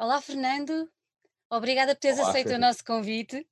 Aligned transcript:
Olá, 0.00 0.20
Fernando. 0.20 0.88
Obrigada 1.50 1.92
por 1.92 2.00
teres 2.00 2.20
Olá, 2.20 2.30
aceito 2.30 2.52
o 2.54 2.58
nosso 2.58 2.84
convite. 2.84 3.44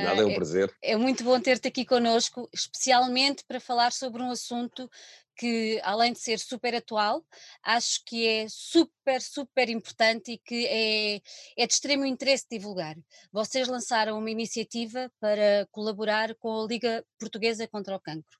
nada, 0.00 0.22
Ah, 0.22 0.22
é 0.22 0.26
um 0.26 0.30
é, 0.30 0.34
prazer. 0.34 0.76
é 0.82 0.96
muito 0.96 1.22
bom 1.22 1.40
ter-te 1.40 1.68
aqui 1.68 1.84
connosco, 1.84 2.48
especialmente 2.52 3.44
para 3.44 3.60
falar 3.60 3.92
sobre 3.92 4.20
um 4.20 4.32
assunto 4.32 4.90
que, 5.36 5.80
além 5.84 6.12
de 6.12 6.18
ser 6.18 6.40
super 6.40 6.74
atual, 6.74 7.24
acho 7.62 8.04
que 8.04 8.26
é 8.26 8.46
super, 8.48 9.22
super 9.22 9.68
importante 9.68 10.32
e 10.32 10.38
que 10.38 10.66
é, 10.66 11.20
é 11.56 11.64
de 11.64 11.72
extremo 11.72 12.04
interesse 12.04 12.46
divulgar. 12.50 12.96
Vocês 13.30 13.68
lançaram 13.68 14.18
uma 14.18 14.30
iniciativa 14.32 15.12
para 15.20 15.68
colaborar 15.70 16.34
com 16.34 16.60
a 16.60 16.66
Liga 16.66 17.06
Portuguesa 17.20 17.68
contra 17.68 17.94
o 17.94 18.00
Cancro. 18.00 18.36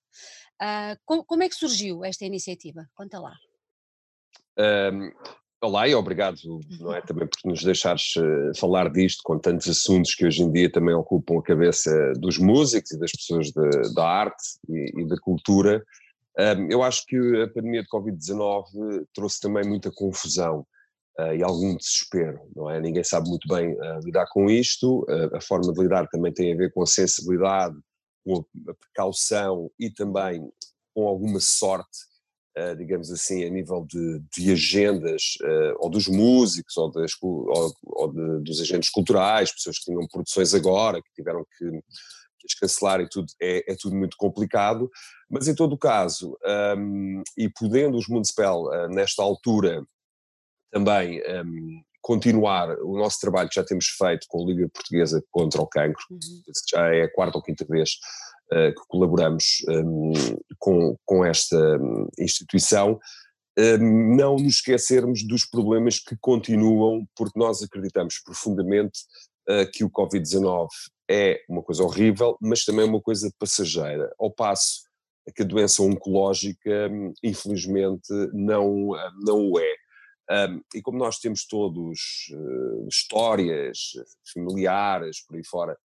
Ah, 0.59 0.96
como, 1.04 1.25
como 1.25 1.45
é 1.45 1.48
que 1.48 1.54
surgiu 1.54 2.04
esta 2.04 2.25
iniciativa? 2.25 2.90
Conta 2.96 3.20
lá. 3.20 3.36
Ahm, 4.56 5.12
olá 5.61 5.88
e 5.88 5.95
obrigado, 5.95 6.38
não 6.80 6.95
é, 6.95 7.00
também 7.00 7.27
por 7.27 7.50
nos 7.50 7.62
deixares 7.62 8.14
eh, 8.17 8.53
falar 8.57 8.90
disto 8.90 9.22
com 9.25 9.39
tantos 9.39 9.68
assuntos 9.68 10.14
que 10.14 10.25
hoje 10.26 10.43
em 10.43 10.53
dia 10.53 10.71
também 10.71 10.94
ocupam 10.94 11.39
a 11.39 11.43
cabeça 11.43 12.12
dos 12.17 12.39
músicos 12.39 12.93
e 12.93 12.98
das 12.98 13.11
pessoas 13.12 13.46
de- 13.50 13.94
da 13.94 14.07
arte 14.07 14.43
e, 14.68 15.03
e 15.03 15.08
da 15.08 15.17
cultura. 15.18 15.84
Ahm, 16.39 16.68
eu 16.71 16.82
acho 16.82 17.04
que 17.07 17.17
a 17.43 17.48
pandemia 17.48 17.82
de 17.82 17.89
Covid-19 17.89 19.07
trouxe 19.12 19.40
também 19.40 19.64
muita 19.67 19.90
confusão 19.90 20.64
ah, 21.18 21.34
e 21.34 21.43
algum 21.43 21.76
desespero, 21.76 22.40
não 22.54 22.70
é? 22.70 22.81
Ninguém 22.81 23.03
sabe 23.03 23.29
muito 23.29 23.48
bem 23.48 23.76
ah, 23.81 23.98
lidar 24.04 24.26
com 24.31 24.48
isto, 24.48 25.04
ah, 25.09 25.39
a 25.39 25.40
forma 25.40 25.72
de 25.72 25.81
lidar 25.81 26.06
também 26.09 26.32
tem 26.32 26.53
a 26.53 26.56
ver 26.56 26.72
com 26.72 26.82
a 26.82 26.86
sensibilidade, 26.86 27.76
com 28.25 28.45
a 28.68 28.75
precaução 28.75 29.70
e 29.79 29.90
também 29.90 30.48
com 30.95 31.09
alguma 31.09 31.40
sorte 31.40 31.98
digamos 32.77 33.11
assim, 33.11 33.44
a 33.44 33.50
nível 33.50 33.84
de, 33.86 34.20
de 34.36 34.53
agendas, 34.53 35.34
eh, 35.42 35.75
ou 35.78 35.89
dos 35.91 36.06
músicos, 36.08 36.77
ou, 36.77 36.91
das 36.91 37.12
ou- 37.22 37.75
ou 37.83 38.12
de- 38.12 38.41
dos 38.44 38.61
agentes 38.61 38.91
culturais, 38.91 39.53
pessoas 39.53 39.78
que 39.78 39.84
tinham 39.86 40.06
produções 40.09 40.55
agora, 40.55 41.03
que 41.03 41.12
tiveram 41.14 41.45
que, 41.56 41.70
que 41.70 42.47
as 42.47 42.55
cancelar 42.55 43.01
e 43.01 43.09
tudo, 43.09 43.27
é, 43.41 43.73
é 43.73 43.77
tudo 43.79 43.95
muito 43.97 44.17
complicado, 44.17 44.91
mas 45.31 45.48
em 45.48 45.55
todo 45.55 45.73
o 45.75 45.79
caso, 45.79 46.36
hum, 46.79 47.23
e 47.36 47.48
podendo 47.48 47.97
os 47.98 48.09
Municipal, 48.09 48.73
eh, 48.73 48.89
nesta 48.89 49.23
altura, 49.23 49.84
também 50.70 51.20
hum, 51.45 51.83
continuar 52.01 52.70
o 52.83 52.97
nosso 52.97 53.19
trabalho 53.20 53.48
que 53.48 53.55
já 53.56 53.64
temos 53.64 53.86
feito 53.86 54.27
com 54.29 54.42
a 54.42 54.47
Liga 54.47 54.69
Portuguesa 54.73 55.23
contra 55.31 55.61
o 55.61 55.67
Cancro, 55.67 56.05
Uhum. 56.11 56.19
já 56.70 56.95
é 56.95 57.03
a 57.03 57.12
quarta 57.12 57.36
ou 57.39 57.42
quinta 57.42 57.67
vez 57.69 57.91
eh, 57.91 58.38
que 58.51 58.87
colaboramos 58.89 59.65
hum, 59.69 60.13
com, 60.59 60.97
com 61.05 61.25
esta 61.25 61.57
hum, 61.79 62.09
instituição, 62.19 62.99
hum, 63.59 64.17
não 64.17 64.37
nos 64.37 64.57
esquecermos 64.57 65.27
dos 65.27 65.45
problemas 65.45 65.99
que 65.99 66.17
continuam, 66.21 67.07
porque 67.17 67.39
nós 67.39 67.63
acreditamos 67.63 68.19
profundamente 68.25 69.01
eh, 69.49 69.65
que 69.65 69.83
o 69.83 69.91
Covid-19 69.91 70.69
é 71.11 71.41
uma 71.49 71.63
coisa 71.63 71.83
horrível, 71.83 72.37
mas 72.39 72.67
também 72.67 72.85
é 72.85 72.89
uma 72.89 73.01
coisa 73.01 73.33
passageira, 73.39 74.13
ao 74.19 74.31
passo 74.31 74.83
que 75.35 75.43
a 75.43 75.47
doença 75.47 75.83
oncológica, 75.83 76.89
hum, 76.91 77.13
infelizmente, 77.23 78.13
não, 78.33 78.95
ah, 78.95 79.11
não 79.25 79.51
o 79.51 79.59
é. 79.59 79.75
Um, 80.31 80.61
e 80.75 80.83
como 80.83 80.99
nós 80.99 81.19
temos 81.19 81.47
todos 81.47 82.31
eh, 82.31 82.87
histórias 82.87 83.93
familiares 84.35 85.25
por 85.25 85.37
aí 85.37 85.45
fora 85.45 85.79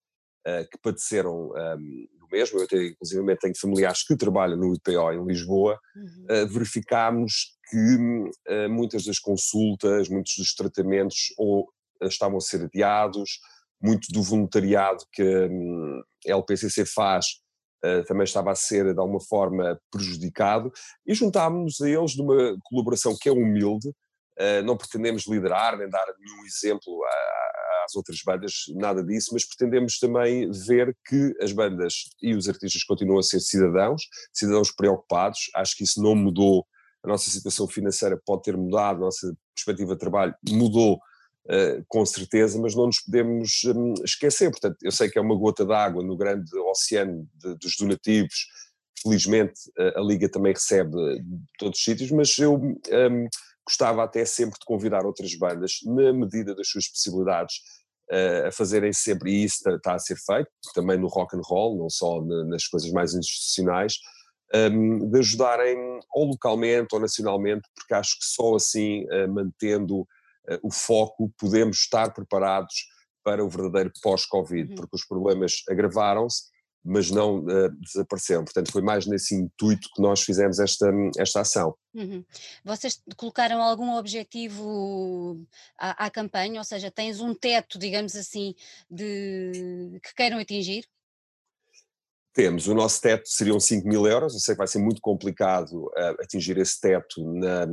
eh, 0.46 0.64
que 0.70 0.76
padeceram 0.76 1.50
um, 1.50 2.06
mesmo, 2.34 2.58
eu 2.58 2.66
tenho, 2.66 2.88
inclusive 2.88 3.36
tenho 3.36 3.54
familiares 3.56 4.04
que 4.04 4.16
trabalham 4.16 4.56
no 4.56 4.74
IPO 4.74 5.12
em 5.12 5.24
Lisboa, 5.26 5.78
Uhum. 5.96 6.26
uh, 6.30 6.48
verificámos 6.48 7.56
que 7.70 7.76
uh, 7.86 8.68
muitas 8.68 9.04
das 9.04 9.18
consultas, 9.20 10.08
muitos 10.08 10.34
dos 10.36 10.54
tratamentos 10.54 11.32
ou 11.38 11.62
uh, 12.02 12.06
estavam 12.06 12.38
a 12.38 12.40
ser 12.40 12.64
adiados, 12.64 13.38
muito 13.80 14.08
do 14.12 14.22
voluntariado 14.22 15.04
que 15.12 15.22
a 16.26 16.30
LPCC 16.36 16.84
faz 16.86 17.26
também 18.08 18.24
estava 18.24 18.50
a 18.50 18.54
ser 18.54 18.94
de 18.94 18.98
alguma 18.98 19.20
forma 19.20 19.78
prejudicado. 19.90 20.72
E 21.06 21.12
juntámos-nos 21.14 21.82
a 21.82 21.90
eles 21.90 22.16
numa 22.16 22.56
colaboração 22.62 23.14
que 23.20 23.28
é 23.28 23.32
humilde, 23.32 23.92
não 24.64 24.74
pretendemos 24.74 25.26
liderar 25.26 25.76
nem 25.76 25.86
dar 25.90 26.06
nenhum 26.18 26.46
exemplo 26.46 27.04
a- 27.04 27.53
às 27.84 27.94
outras 27.94 28.18
bandas, 28.24 28.64
nada 28.74 29.02
disso, 29.02 29.30
mas 29.32 29.44
pretendemos 29.44 29.98
também 29.98 30.50
ver 30.50 30.96
que 31.06 31.34
as 31.40 31.52
bandas 31.52 32.04
e 32.22 32.34
os 32.34 32.48
artistas 32.48 32.82
continuam 32.84 33.18
a 33.18 33.22
ser 33.22 33.40
cidadãos, 33.40 34.02
cidadãos 34.32 34.70
preocupados, 34.70 35.50
acho 35.54 35.76
que 35.76 35.84
isso 35.84 36.02
não 36.02 36.14
mudou, 36.14 36.66
a 37.02 37.08
nossa 37.08 37.30
situação 37.30 37.68
financeira 37.68 38.20
pode 38.24 38.42
ter 38.42 38.56
mudado, 38.56 38.98
a 39.02 39.06
nossa 39.06 39.36
perspectiva 39.54 39.94
de 39.94 40.00
trabalho 40.00 40.34
mudou 40.48 40.98
eh, 41.48 41.82
com 41.88 42.04
certeza, 42.06 42.58
mas 42.58 42.74
não 42.74 42.86
nos 42.86 43.00
podemos 43.00 43.62
hum, 43.66 43.92
esquecer, 44.02 44.50
portanto, 44.50 44.78
eu 44.82 44.90
sei 44.90 45.10
que 45.10 45.18
é 45.18 45.22
uma 45.22 45.36
gota 45.36 45.64
d'água 45.64 46.02
no 46.02 46.16
grande 46.16 46.50
oceano 46.58 47.28
de- 47.34 47.54
dos 47.56 47.76
donativos, 47.76 48.46
felizmente 49.02 49.60
eh, 49.78 49.92
a 49.94 50.00
Liga 50.00 50.26
também 50.28 50.54
recebe 50.54 50.90
de 51.20 51.42
todos 51.58 51.78
os 51.78 51.84
sítios, 51.84 52.10
mas 52.10 52.38
eu 52.38 52.54
hum, 52.54 53.28
gostava 53.66 54.04
até 54.04 54.24
sempre 54.24 54.58
de 54.58 54.64
convidar 54.66 55.04
outras 55.06 55.34
bandas, 55.36 55.78
na 55.84 56.12
medida 56.12 56.54
das 56.54 56.68
suas 56.68 56.86
possibilidades, 56.88 57.56
a 58.46 58.52
fazerem 58.52 58.92
sempre, 58.92 59.30
e 59.32 59.44
isso 59.44 59.66
está- 59.68 59.94
a 59.94 59.98
ser 59.98 60.16
feito, 60.16 60.50
também 60.74 60.98
no 60.98 61.06
rock 61.08 61.34
and 61.36 61.40
roll, 61.42 61.78
não 61.78 61.88
só 61.88 62.20
na- 62.22 62.44
nas 62.44 62.66
coisas 62.66 62.90
mais 62.92 63.14
institucionais, 63.14 63.98
um, 64.54 65.08
de 65.10 65.18
ajudarem 65.18 65.76
ou 66.14 66.26
localmente 66.26 66.94
ou 66.94 67.00
nacionalmente, 67.00 67.66
porque 67.74 67.94
acho 67.94 68.18
que 68.18 68.24
só 68.26 68.54
assim, 68.56 69.06
eh, 69.10 69.26
mantendo 69.26 70.06
eh, 70.46 70.60
o 70.62 70.70
foco, 70.70 71.32
podemos 71.38 71.78
estar 71.78 72.12
preparados 72.12 72.74
para 73.24 73.42
o 73.42 73.48
verdadeiro 73.48 73.90
pós-Covid, 74.02 74.68
Uhum. 74.68 74.74
porque 74.76 74.94
os 74.96 75.06
problemas 75.06 75.62
agravaram-se, 75.70 76.42
mas 76.84 77.10
não 77.10 77.48
eh, 77.48 77.70
desapareceram. 77.80 78.44
Portanto, 78.44 78.70
foi 78.70 78.82
mais 78.82 79.06
nesse 79.06 79.34
intuito 79.34 79.88
que 79.94 80.02
nós 80.02 80.20
fizemos 80.22 80.58
esta, 80.58 80.92
esta 81.18 81.40
ação. 81.40 81.74
Uhum. 81.94 82.24
Vocês 82.64 83.00
colocaram 83.16 83.62
algum 83.62 83.96
objetivo 83.96 85.44
à, 85.78 86.06
à 86.06 86.10
campanha, 86.10 86.60
ou 86.60 86.64
seja, 86.64 86.90
tens 86.90 87.20
um 87.20 87.34
teto, 87.34 87.78
digamos 87.78 88.14
assim, 88.14 88.54
de 88.90 89.98
que 90.02 90.14
queiram 90.14 90.38
atingir? 90.38 90.84
Temos, 92.34 92.66
o 92.66 92.74
nosso 92.74 93.00
teto 93.00 93.28
seriam 93.28 93.60
5 93.60 93.86
mil 93.86 94.06
euros, 94.08 94.34
eu 94.34 94.40
sei 94.40 94.54
que 94.54 94.58
vai 94.58 94.66
ser 94.66 94.80
muito 94.80 95.00
complicado 95.00 95.86
uh, 95.86 96.20
atingir 96.20 96.58
esse 96.58 96.80
teto 96.80 97.22
na, 97.32 97.64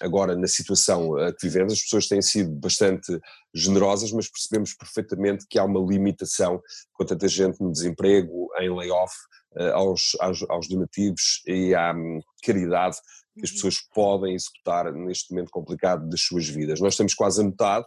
agora 0.00 0.36
na 0.36 0.46
situação 0.46 1.10
uh, 1.10 1.34
que 1.34 1.46
vivemos, 1.46 1.72
as 1.72 1.82
pessoas 1.82 2.06
têm 2.06 2.22
sido 2.22 2.50
bastante 2.50 3.18
generosas, 3.54 4.12
mas 4.12 4.30
percebemos 4.30 4.74
perfeitamente 4.74 5.46
que 5.48 5.58
há 5.58 5.64
uma 5.64 5.80
limitação 5.80 6.60
com 6.92 7.04
tanta 7.04 7.26
gente 7.28 7.60
no 7.60 7.72
desemprego, 7.72 8.48
em 8.60 8.70
layoff, 8.70 9.14
uh, 9.56 9.74
aos, 9.74 10.16
aos, 10.20 10.44
aos 10.48 10.68
donativos 10.68 11.42
e 11.46 11.74
à 11.74 11.92
um, 11.92 12.20
caridade 12.42 12.96
que 13.36 13.44
as 13.44 13.50
Uhum. 13.50 13.54
pessoas 13.54 13.76
podem 13.94 14.34
executar 14.34 14.92
neste 14.92 15.30
momento 15.30 15.50
complicado 15.50 16.08
das 16.08 16.20
suas 16.22 16.48
vidas. 16.48 16.80
Nós 16.80 16.94
estamos 16.94 17.14
quase 17.14 17.40
a 17.40 17.44
metade, 17.44 17.86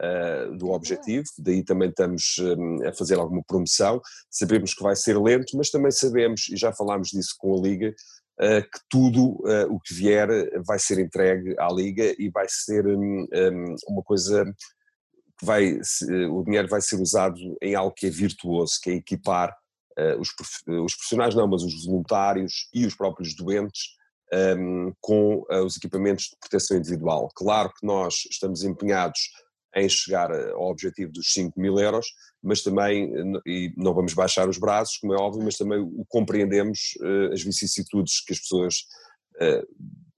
uh, 0.00 0.56
do 0.56 0.66
Boa. 0.66 0.76
objetivo, 0.76 1.24
daí 1.38 1.62
também 1.62 1.90
estamos 1.90 2.36
um, 2.38 2.86
a 2.86 2.92
fazer 2.92 3.18
alguma 3.18 3.42
promoção. 3.46 4.00
Sabemos 4.30 4.74
que 4.74 4.82
vai 4.82 4.96
ser 4.96 5.18
lento, 5.18 5.56
mas 5.56 5.70
também 5.70 5.90
sabemos, 5.90 6.48
e 6.48 6.56
já 6.56 6.72
falámos 6.72 7.08
disso 7.08 7.34
com 7.38 7.58
a 7.58 7.60
Liga, 7.60 7.94
que 8.62 8.80
tudo 8.88 9.32
uh, 9.42 9.70
o 9.70 9.78
que 9.78 9.92
vier 9.92 10.28
vai 10.66 10.78
ser 10.78 10.98
entregue 10.98 11.54
à 11.58 11.68
Liga 11.70 12.14
e 12.18 12.30
vai 12.30 12.46
ser 12.48 12.86
um, 12.86 13.26
um, 13.32 13.74
uma 13.88 14.02
coisa 14.02 14.44
que 15.38 15.44
vai, 15.44 15.78
o 16.30 16.42
dinheiro 16.44 16.68
vai 16.68 16.80
ser 16.80 17.00
usado 17.00 17.38
em 17.62 17.74
algo 17.74 17.94
que 17.94 18.06
é 18.06 18.10
virtuoso, 18.10 18.78
que 18.82 18.90
é 18.90 18.94
equipar 18.94 19.56
os, 20.18 20.28
os 20.84 20.94
profissionais, 20.94 21.34
não, 21.34 21.48
mas 21.48 21.62
os 21.62 21.84
voluntários 21.84 22.68
e 22.74 22.86
os 22.86 22.94
próprios 22.94 23.34
doentes 23.34 23.96
um, 24.32 24.92
com 25.00 25.44
os 25.64 25.76
equipamentos 25.76 26.24
de 26.24 26.36
proteção 26.38 26.76
individual. 26.76 27.30
Claro 27.34 27.70
que 27.72 27.86
nós 27.86 28.26
estamos 28.30 28.64
empenhados 28.64 29.30
em 29.76 29.88
chegar 29.88 30.30
uh, 30.30 30.54
ao 30.56 30.70
objetivo 30.70 31.12
dos 31.12 31.32
5 31.32 31.60
mil 31.60 31.78
euros, 31.78 32.06
mas 32.42 32.62
também, 32.62 33.04
n- 33.12 33.40
e 33.46 33.72
não 33.76 33.94
vamos 33.94 34.14
baixar 34.14 34.48
os 34.48 34.58
braços, 34.58 34.98
como 34.98 35.14
é 35.14 35.16
óbvio, 35.16 35.42
mas 35.44 35.56
também 35.56 35.78
o 35.78 36.04
compreendemos 36.08 36.94
uh, 37.00 37.32
as 37.32 37.42
vicissitudes 37.42 38.20
que 38.24 38.32
as 38.32 38.40
pessoas 38.40 38.74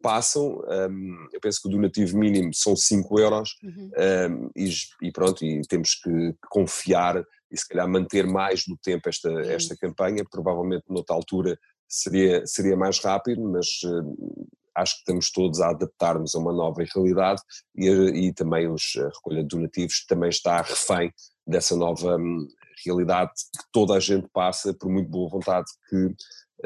passam. 0.03 0.61
Um, 0.91 1.29
eu 1.33 1.41
penso 1.41 1.61
que 1.63 1.69
o 1.69 1.71
donativo 1.71 2.19
mínimo 2.19 2.53
são 2.53 2.75
5 2.75 3.21
euros 3.21 3.51
Uhum. 3.63 3.91
um, 3.97 4.51
e, 4.57 4.69
e 5.03 5.13
pronto, 5.13 5.45
e 5.45 5.63
temos 5.69 5.95
que, 5.95 6.11
que 6.11 6.49
confiar 6.51 7.23
e 7.51 7.57
se 7.57 7.69
calhar 7.69 7.89
manter 7.89 8.27
mais 8.27 8.65
no 8.67 8.77
tempo 8.83 9.09
esta, 9.09 9.31
esta 9.43 9.77
campanha, 9.77 10.25
provavelmente 10.29 10.85
noutra 10.89 11.15
altura 11.15 11.57
seria, 11.87 12.45
seria 12.47 12.77
mais 12.77 12.99
rápido, 12.99 13.43
mas 13.43 13.67
uh, 13.85 14.49
acho 14.75 14.95
que 14.95 15.01
estamos 15.01 15.31
todos 15.31 15.61
a 15.61 15.71
adaptar-nos 15.71 16.35
a 16.35 16.39
uma 16.39 16.53
nova 16.53 16.83
realidade 16.95 17.41
e, 17.77 17.89
e 17.89 18.33
também 18.33 18.69
os, 18.69 18.93
a 18.97 19.09
recolha 19.09 19.43
de 19.43 19.49
donativos 19.49 20.05
também 20.07 20.31
está 20.31 20.63
refém 20.63 21.13
dessa 21.47 21.77
nova 21.77 22.17
hum, 22.17 22.47
realidade 22.85 23.33
que 23.57 23.65
toda 23.73 23.95
a 23.95 24.01
gente 24.01 24.29
passa, 24.33 24.75
por 24.75 24.91
muito 24.91 25.09
boa 25.09 25.29
vontade 25.29 25.67
que 25.89 26.07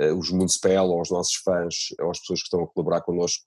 uh, 0.04 0.18
os 0.18 0.30
Municipal 0.30 0.88
ou 0.88 1.00
os 1.00 1.10
nossos 1.10 1.36
fãs 1.36 1.88
ou 2.00 2.10
as 2.10 2.20
pessoas 2.20 2.40
que 2.40 2.46
estão 2.46 2.62
a 2.62 2.66
colaborar 2.66 3.02
connosco 3.02 3.44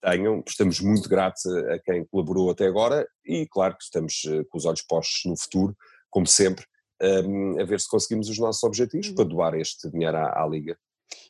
tenham. 0.00 0.42
Estamos 0.46 0.80
muito 0.80 1.08
gratos 1.08 1.44
a, 1.46 1.74
a, 1.74 1.78
quem 1.78 2.04
colaborou 2.06 2.50
até 2.50 2.66
agora 2.66 3.06
e, 3.24 3.46
claro, 3.46 3.76
que 3.76 3.84
estamos 3.84 4.22
uh, 4.24 4.44
com 4.48 4.58
os 4.58 4.64
olhos 4.64 4.82
postos 4.82 5.22
no 5.26 5.36
futuro, 5.36 5.76
como 6.10 6.26
sempre, 6.26 6.64
um, 7.02 7.60
a 7.60 7.64
ver 7.64 7.80
se 7.80 7.88
conseguimos 7.88 8.28
os 8.28 8.38
nossos 8.38 8.62
objetivos 8.62 9.08
uhum. 9.08 9.14
para 9.14 9.24
doar 9.24 9.54
este 9.54 9.90
dinheiro 9.90 10.16
à, 10.16 10.42
à 10.42 10.46
Liga. 10.46 10.76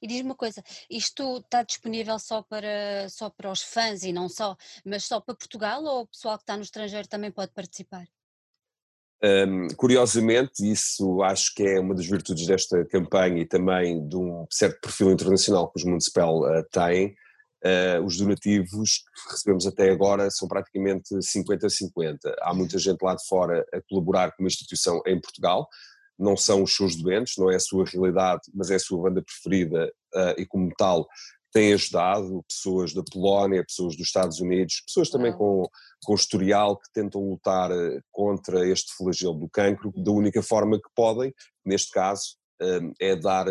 E 0.00 0.06
diz-me 0.06 0.31
uma 0.31 0.34
coisa, 0.34 0.62
isto 0.90 1.38
está 1.38 1.62
disponível 1.62 2.19
só 2.19 2.43
para, 2.43 3.08
só 3.08 3.31
para 3.31 3.50
os 3.50 3.62
fãs 3.62 4.02
e 4.02 4.12
não 4.12 4.29
só, 4.29 4.56
mas 4.84 5.05
só 5.05 5.20
para 5.20 5.34
Portugal 5.34 5.82
ou 5.84 6.02
o 6.02 6.06
pessoal 6.06 6.37
que 6.37 6.43
está 6.44 6.56
no 6.56 6.62
estrangeiro 6.62 7.08
também 7.08 7.31
pode 7.31 7.52
participar? 7.52 8.06
Um, 9.25 9.69
curiosamente, 9.76 10.69
isso 10.69 11.23
acho 11.23 11.55
que 11.55 11.62
é 11.62 11.79
uma 11.79 11.94
das 11.94 12.06
virtudes 12.06 12.44
desta 12.44 12.84
campanha 12.87 13.40
e 13.40 13.46
também 13.46 14.06
de 14.08 14.17
um 14.17 14.44
certo 14.50 14.81
perfil 14.81 15.12
internacional 15.12 15.70
que 15.70 15.79
os 15.79 15.84
Municipal 15.84 16.40
uh, 16.40 16.64
têm. 16.70 17.14
Uh, 17.64 18.05
os 18.05 18.17
donativos 18.17 18.99
que 18.99 19.31
recebemos 19.31 19.64
até 19.64 19.88
agora 19.90 20.29
são 20.29 20.49
praticamente 20.49 21.14
50-50. 21.14 22.19
Há 22.40 22.52
muita 22.52 22.76
gente 22.76 23.00
lá 23.00 23.14
de 23.14 23.25
fora 23.25 23.64
a 23.73 23.81
colaborar 23.82 24.32
com 24.32 24.43
uma 24.43 24.49
instituição 24.49 25.00
em 25.06 25.20
Portugal, 25.20 25.69
não 26.18 26.36
são 26.36 26.62
os 26.62 26.74
seus 26.74 26.96
doentes, 26.96 27.34
não 27.38 27.50
é 27.50 27.56
a 27.56 27.60
sua 27.60 27.84
realidade, 27.84 28.42
mas 28.54 28.70
é 28.70 28.76
a 28.76 28.80
sua 28.80 29.02
banda 29.02 29.22
preferida 29.22 29.92
uh, 30.14 30.40
e 30.40 30.46
como 30.46 30.70
tal 30.76 31.06
tem 31.52 31.74
ajudado 31.74 32.42
pessoas 32.48 32.94
da 32.94 33.02
Polónia, 33.02 33.64
pessoas 33.64 33.94
dos 33.94 34.06
Estados 34.06 34.40
Unidos, 34.40 34.82
pessoas 34.86 35.10
também 35.10 35.32
com, 35.34 35.68
com 36.02 36.14
historial 36.14 36.78
que 36.78 36.90
tentam 36.94 37.20
lutar 37.28 37.70
eh, 37.70 38.00
contra 38.10 38.66
este 38.66 38.94
flagelo 38.96 39.34
do 39.34 39.50
cancro 39.50 39.92
da 39.94 40.10
única 40.10 40.42
forma 40.42 40.78
que 40.78 40.88
podem, 40.96 41.30
neste 41.62 41.90
caso, 41.92 42.38
é 43.00 43.16
dar 43.16 43.46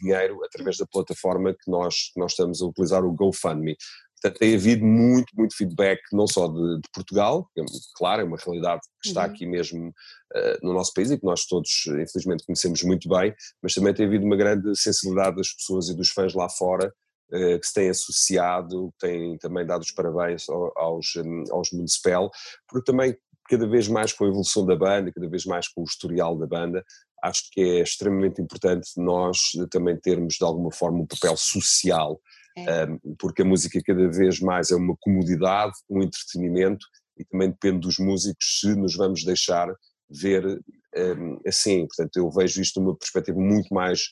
dinheiro 0.00 0.44
através 0.44 0.76
da 0.76 0.86
plataforma 0.86 1.52
que 1.52 1.70
nós, 1.70 2.10
nós 2.16 2.32
estamos 2.32 2.60
a 2.60 2.66
utilizar, 2.66 3.04
o 3.04 3.12
GoFundMe. 3.12 3.76
Portanto, 4.24 4.38
tem 4.38 4.54
havido 4.54 4.86
muito, 4.86 5.36
muito 5.36 5.54
feedback, 5.54 6.00
não 6.10 6.26
só 6.26 6.48
de, 6.48 6.76
de 6.76 6.88
Portugal, 6.94 7.46
que 7.54 7.60
é, 7.60 7.64
claro, 7.94 8.22
é 8.22 8.24
uma 8.24 8.38
realidade 8.38 8.80
que 9.02 9.08
está 9.08 9.20
uhum. 9.20 9.26
aqui 9.26 9.46
mesmo 9.46 9.88
uh, 9.88 10.66
no 10.66 10.72
nosso 10.72 10.94
país 10.94 11.10
e 11.10 11.18
que 11.18 11.26
nós 11.26 11.44
todos, 11.44 11.84
infelizmente, 11.88 12.42
conhecemos 12.46 12.82
muito 12.84 13.06
bem, 13.06 13.34
mas 13.62 13.74
também 13.74 13.92
tem 13.92 14.06
havido 14.06 14.24
uma 14.24 14.36
grande 14.36 14.74
sensibilidade 14.80 15.36
das 15.36 15.52
pessoas 15.52 15.90
e 15.90 15.94
dos 15.94 16.08
fãs 16.08 16.32
lá 16.32 16.48
fora 16.48 16.90
uh, 17.34 17.60
que 17.60 17.66
se 17.66 17.74
têm 17.74 17.90
associado, 17.90 18.90
têm 18.98 19.36
também 19.36 19.66
dado 19.66 19.82
os 19.82 19.92
parabéns 19.92 20.46
aos, 20.48 21.16
um, 21.16 21.44
aos 21.50 21.70
Municipal, 21.72 22.30
porque 22.66 22.90
também 22.90 23.14
cada 23.50 23.68
vez 23.68 23.88
mais 23.88 24.10
com 24.14 24.24
a 24.24 24.28
evolução 24.28 24.64
da 24.64 24.74
banda, 24.74 25.12
cada 25.12 25.28
vez 25.28 25.44
mais 25.44 25.68
com 25.68 25.82
o 25.82 25.84
historial 25.84 26.34
da 26.38 26.46
banda, 26.46 26.82
acho 27.22 27.42
que 27.52 27.60
é 27.60 27.82
extremamente 27.82 28.40
importante 28.40 28.88
nós 28.96 29.50
também 29.70 30.00
termos 30.00 30.36
de 30.36 30.44
alguma 30.44 30.72
forma 30.72 31.00
um 31.00 31.06
papel 31.06 31.36
social 31.36 32.18
é. 32.56 32.84
um, 32.84 32.98
porque 33.18 33.42
a 33.42 33.44
música 33.44 33.80
cada 33.84 34.08
vez 34.08 34.40
mais 34.40 34.70
é 34.70 34.76
uma 34.76 34.96
comodidade, 35.00 35.72
um 35.88 36.02
entretenimento 36.02 36.86
e 37.18 37.24
também 37.24 37.50
depende 37.50 37.80
dos 37.80 37.98
músicos 37.98 38.60
se 38.60 38.74
nos 38.74 38.96
vamos 38.96 39.24
deixar 39.24 39.72
ver 40.08 40.60
um, 40.96 41.40
assim. 41.46 41.86
Portanto, 41.86 42.16
eu 42.16 42.30
vejo 42.30 42.60
isto 42.60 42.80
numa 42.80 42.96
perspectiva 42.96 43.38
muito 43.38 43.72
mais 43.72 44.02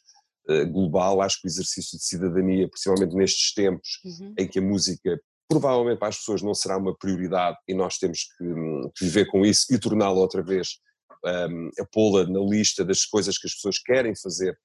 uh, 0.49 0.67
global. 0.71 1.21
Acho 1.21 1.41
que 1.41 1.47
o 1.47 1.51
exercício 1.51 1.99
de 1.99 2.05
cidadania, 2.05 2.69
principalmente 2.69 3.15
nestes 3.15 3.55
tempos 3.55 4.01
uhum. 4.05 4.35
em 4.39 4.47
que 4.47 4.59
a 4.59 4.63
música 4.63 5.21
provavelmente 5.49 5.99
para 5.99 6.09
as 6.09 6.19
pessoas 6.19 6.41
não 6.41 6.55
será 6.55 6.79
uma 6.79 6.97
prioridade 6.97 7.59
e 7.69 7.75
nós 7.75 7.99
temos 7.99 8.21
que, 8.39 8.45
hum, 8.45 8.91
que 8.97 9.05
viver 9.05 9.27
com 9.27 9.45
isso 9.45 9.67
e 9.71 9.79
torná-la 9.79 10.19
outra 10.19 10.43
vez, 10.43 10.79
um, 11.25 11.71
a 11.79 11.85
pô-la 11.93 12.27
na 12.27 12.41
lista 12.41 12.83
das 12.83 13.05
coisas 13.05 13.37
que 13.37 13.47
as 13.47 13.55
pessoas 13.55 13.79
querem 13.79 14.15
fazer 14.17 14.59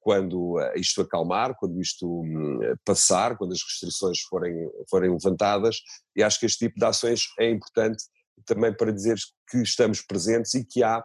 quando 0.00 0.60
eh, 0.60 0.74
isto 0.76 1.02
acalmar, 1.02 1.56
quando 1.58 1.80
isto 1.80 2.06
hum, 2.22 2.60
passar, 2.84 3.36
quando 3.36 3.52
as 3.52 3.62
restrições 3.62 4.20
forem, 4.20 4.54
forem 4.88 5.10
levantadas, 5.10 5.80
e 6.14 6.22
acho 6.22 6.38
que 6.38 6.46
este 6.46 6.66
tipo 6.66 6.78
de 6.78 6.84
ações 6.84 7.22
é 7.38 7.50
importante 7.50 8.04
também 8.44 8.72
para 8.72 8.92
dizer 8.92 9.16
que 9.50 9.58
estamos 9.58 10.00
presentes 10.00 10.54
e 10.54 10.64
que 10.64 10.82
há 10.82 11.04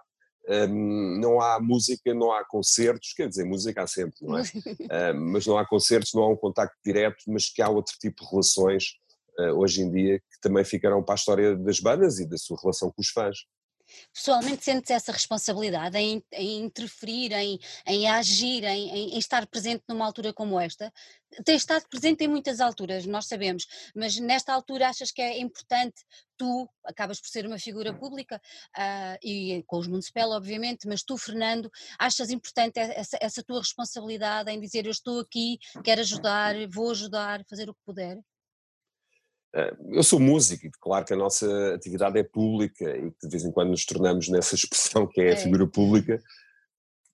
um, 0.50 1.20
não 1.20 1.40
há 1.40 1.60
música, 1.60 2.14
não 2.14 2.32
há 2.32 2.44
concertos, 2.46 3.14
quer 3.14 3.30
dizer, 3.30 3.46
música 3.46 3.84
há 3.84 3.88
sempre, 3.88 4.18
não 4.22 4.38
é? 4.38 4.42
um, 5.14 5.32
mas 5.32 5.46
não 5.46 5.58
há 5.58 5.66
concertos, 5.66 6.14
não 6.14 6.24
há 6.24 6.30
um 6.30 6.36
contacto 6.36 6.76
direto, 6.84 7.24
mas 7.28 7.50
que 7.50 7.62
há 7.62 7.70
outro 7.70 7.96
tipo 8.00 8.24
de 8.24 8.30
relações 8.30 8.96
uh, 9.40 9.54
hoje 9.54 9.82
em 9.82 9.92
dia 9.92 10.20
que 10.20 10.42
também 10.42 10.64
ficarão 10.64 11.04
para 11.04 11.16
a 11.16 11.16
história 11.16 11.56
das 11.56 11.80
bandas 11.80 12.20
e 12.20 12.28
da 12.28 12.38
sua 12.38 12.58
relação 12.62 12.92
com 12.92 13.02
os 13.02 13.10
fãs. 13.10 13.38
Pessoalmente 14.14 14.64
sentes 14.64 14.92
essa 14.92 15.12
responsabilidade 15.12 15.98
em, 15.98 16.24
em 16.34 16.64
interferir, 16.64 17.32
em, 17.34 17.60
em 17.86 18.10
agir, 18.10 18.64
em, 18.64 18.90
em, 18.90 19.18
estar 19.18 19.46
presente 19.48 19.84
numa 19.88 20.06
altura 20.06 20.34
como 20.34 20.60
esta? 20.60 20.92
Tens 21.46 21.62
estado 21.62 21.88
presente 21.90 22.24
em 22.24 22.28
muitas 22.28 22.60
alturas, 22.60 23.06
nós 23.06 23.28
sabemos, 23.28 23.66
mas 23.96 24.18
nesta 24.18 24.54
altura 24.54 24.90
achas 24.90 25.12
que 25.12 25.22
é 25.22 25.40
importante, 25.40 26.04
tu 26.38 26.70
acabas 26.84 27.22
por 27.22 27.30
ser 27.30 27.46
uma 27.46 27.58
figura 27.58 27.94
pública, 27.94 28.42
uh, 28.78 29.18
e 29.24 29.64
com 29.66 29.78
os 29.78 29.88
Municipal 29.88 30.32
obviamente, 30.32 30.88
mas 30.88 31.04
tu 31.04 31.18
Fernando, 31.18 31.70
achas 31.98 32.32
importante 32.32 32.80
essa, 32.80 33.18
essa 33.22 33.44
tua 33.44 33.60
responsabilidade 33.60 34.52
em 34.52 34.60
dizer 34.60 34.86
eu 34.86 34.92
estou 34.92 35.20
aqui, 35.20 35.58
quero 35.84 36.02
ajudar, 36.02 36.56
vou 36.70 36.92
ajudar, 36.92 37.46
fazer 37.48 37.70
o 37.70 37.74
que 37.74 37.82
puder? 37.86 38.18
Eh, 39.54 39.76
eu 39.92 40.04
sou 40.04 40.20
músico 40.20 40.66
e 40.66 40.72
claro 40.80 41.06
que 41.06 41.14
a 41.14 41.18
nossa 41.18 41.74
atividade 41.74 42.18
é 42.18 42.24
pública 42.24 42.86
e 42.98 43.10
de 43.10 43.30
vez 43.30 43.44
em 43.44 43.52
quando 43.52 43.72
nos 43.72 43.86
tornamos 43.86 44.30
nessa 44.30 44.56
expressão 44.56 45.06
que 45.08 45.20
é 45.22 45.30
a 45.30 45.34
é. 45.34 45.36
figura 45.36 45.68
pública. 45.68 46.22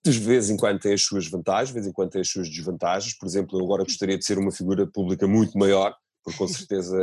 De 0.04 0.18
vez 0.18 0.48
em 0.48 0.56
quando 0.56 0.78
tem 0.78 0.94
as 0.94 1.02
suas 1.02 1.26
vantagens, 1.26 1.68
de 1.68 1.74
vez 1.74 1.86
em 1.86 1.92
quando 1.92 2.10
tem 2.10 2.20
as 2.20 2.28
suas 2.30 2.48
desvantagens. 2.48 3.18
Por 3.18 3.26
exemplo, 3.26 3.58
eu 3.58 3.64
agora 3.64 3.82
gostaria 3.82 4.16
de 4.16 4.24
ser 4.24 4.38
uma 4.38 4.52
figura 4.52 4.86
pública 4.86 5.26
muito 5.26 5.58
maior, 5.58 5.94
porque 6.24 6.38
com 6.38 6.46
certeza 6.48 6.96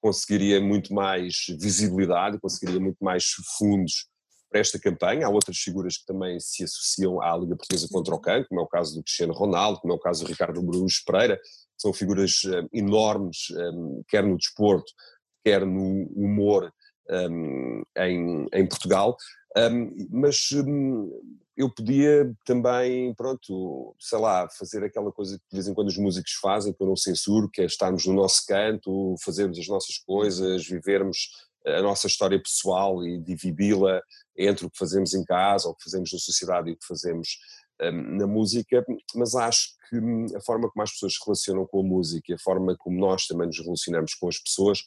conseguiria 0.00 0.60
muito 0.60 0.94
mais 0.94 1.46
visibilidade, 1.60 2.40
conseguiria 2.40 2.80
muito 2.80 3.04
mais 3.04 3.32
fundos 3.58 4.11
para 4.52 4.60
esta 4.60 4.78
campanha. 4.78 5.26
Há 5.26 5.30
outras 5.30 5.56
figuras 5.56 5.96
que 5.96 6.04
também 6.04 6.38
se 6.38 6.62
associam 6.62 7.20
à 7.22 7.34
Liga 7.36 7.56
Portuguesa 7.56 7.88
contra 7.90 8.14
o 8.14 8.20
Cancro, 8.20 8.48
como 8.50 8.60
é 8.60 8.64
o 8.64 8.68
caso 8.68 8.94
do 8.94 9.02
Cristiano 9.02 9.32
Ronaldo, 9.32 9.80
como 9.80 9.94
é 9.94 9.96
o 9.96 10.00
caso 10.00 10.24
do 10.24 10.28
Ricardo 10.28 10.62
Brunos 10.62 11.00
Pereira, 11.00 11.40
são 11.76 11.92
figuras 11.92 12.42
um, 12.44 12.68
enormes, 12.72 13.50
um, 13.50 14.02
quer 14.06 14.22
no 14.22 14.36
desporto, 14.36 14.92
quer 15.42 15.64
no 15.66 16.06
humor 16.14 16.72
um, 17.10 17.82
em, 17.96 18.46
em, 18.52 18.68
Portugal, 18.68 19.16
mas 20.10 20.50
eu 21.56 21.68
podia 21.74 22.32
também, 22.46 23.12
pronto, 23.14 23.94
sei 23.98 24.18
lá, 24.18 24.48
fazer 24.56 24.84
aquela 24.84 25.12
coisa 25.12 25.36
que 25.36 25.44
de 25.50 25.56
vez 25.56 25.68
em 25.68 25.74
quando 25.74 25.88
os 25.88 25.98
músicos 25.98 26.32
fazem, 26.40 26.72
que 26.72 26.82
eu 26.82 26.86
não 26.86 26.96
censuro, 26.96 27.50
que 27.52 27.60
é 27.60 27.64
estarmos 27.64 28.06
no 28.06 28.14
nosso 28.14 28.46
canto, 28.46 29.16
fazermos 29.24 29.58
as 29.58 29.66
nossas 29.66 29.98
coisas, 29.98 30.66
vivermos 30.66 31.28
a 31.66 31.82
nossa 31.82 32.06
história 32.06 32.40
pessoal 32.40 33.04
e 33.04 33.18
dividi-la 33.18 34.02
entre 34.36 34.66
o 34.66 34.70
que 34.70 34.78
fazemos 34.78 35.14
em 35.14 35.24
casa, 35.24 35.68
o 35.68 35.74
que 35.74 35.84
fazemos 35.84 36.12
na 36.12 36.18
sociedade 36.18 36.70
e 36.70 36.72
o 36.72 36.76
que 36.76 36.86
fazemos 36.86 37.38
um, 37.80 38.16
na 38.16 38.26
música, 38.26 38.84
mas 39.14 39.34
acho 39.34 39.68
que 39.88 39.98
hum, 39.98 40.26
a 40.36 40.40
forma 40.40 40.70
como 40.70 40.82
as 40.82 40.92
pessoas 40.92 41.14
se 41.14 41.24
relacionam 41.24 41.66
com 41.66 41.80
a 41.80 41.82
música, 41.82 42.34
a 42.34 42.38
forma 42.38 42.76
como 42.76 42.98
nós 42.98 43.26
também 43.26 43.46
nos 43.46 43.58
relacionamos 43.58 44.14
com 44.14 44.28
as 44.28 44.38
pessoas, 44.38 44.84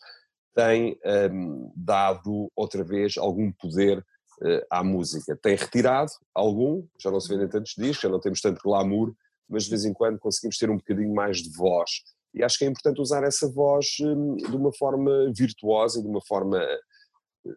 tem 0.53 0.97
um, 1.31 1.71
dado 1.75 2.49
outra 2.55 2.83
vez 2.83 3.17
algum 3.17 3.51
poder 3.51 3.99
uh, 3.99 4.65
à 4.69 4.83
música. 4.83 5.37
Tem 5.41 5.55
retirado 5.55 6.11
algum, 6.33 6.85
já 6.99 7.11
não 7.11 7.19
se 7.19 7.27
vendem 7.27 7.49
tantos 7.49 7.73
discos, 7.77 8.03
já 8.03 8.09
não 8.09 8.19
temos 8.19 8.39
tanto 8.39 8.61
glamour, 8.63 9.13
mas 9.49 9.65
de 9.65 9.69
vez 9.69 9.85
em 9.85 9.93
quando 9.93 10.17
conseguimos 10.17 10.57
ter 10.57 10.69
um 10.69 10.77
bocadinho 10.77 11.13
mais 11.13 11.39
de 11.39 11.49
voz. 11.55 12.03
E 12.35 12.43
acho 12.43 12.57
que 12.57 12.65
é 12.65 12.67
importante 12.67 13.01
usar 13.01 13.23
essa 13.23 13.49
voz 13.49 13.95
um, 14.01 14.35
de 14.35 14.55
uma 14.55 14.73
forma 14.73 15.31
virtuosa 15.33 16.01
de 16.01 16.07
uma 16.07 16.21
forma 16.21 16.59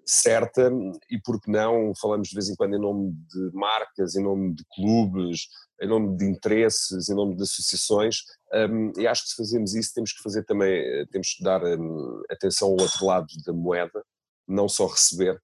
certa. 0.05 0.71
E 1.11 1.21
porque 1.21 1.51
não? 1.51 1.93
Falamos 2.01 2.29
de 2.29 2.35
vez 2.35 2.49
em 2.49 2.55
quando 2.55 2.77
em 2.77 2.81
nome 2.81 3.13
de 3.13 3.51
marcas, 3.53 4.15
em 4.15 4.23
nome 4.23 4.55
de 4.55 4.65
clubes, 4.75 5.49
em 5.81 5.89
nome 5.89 6.17
de 6.17 6.25
interesses, 6.27 7.09
em 7.09 7.15
nome 7.15 7.35
de 7.37 7.43
associações. 7.43 8.23
Um, 8.53 8.93
e 8.99 9.07
acho 9.07 9.25
que 9.25 9.31
se 9.31 9.37
fazemos 9.37 9.75
isso 9.75 9.93
temos 9.95 10.13
que 10.13 10.23
fazer 10.23 10.45
também, 10.45 11.07
temos 11.11 11.35
que 11.35 11.43
dar 11.43 11.63
um, 11.65 12.23
atenção 12.31 12.69
ao 12.69 12.81
outro 12.81 13.05
lado 13.05 13.27
da 13.45 13.53
moeda, 13.53 14.05
não 14.47 14.69
só 14.69 14.87
receber 14.87 15.35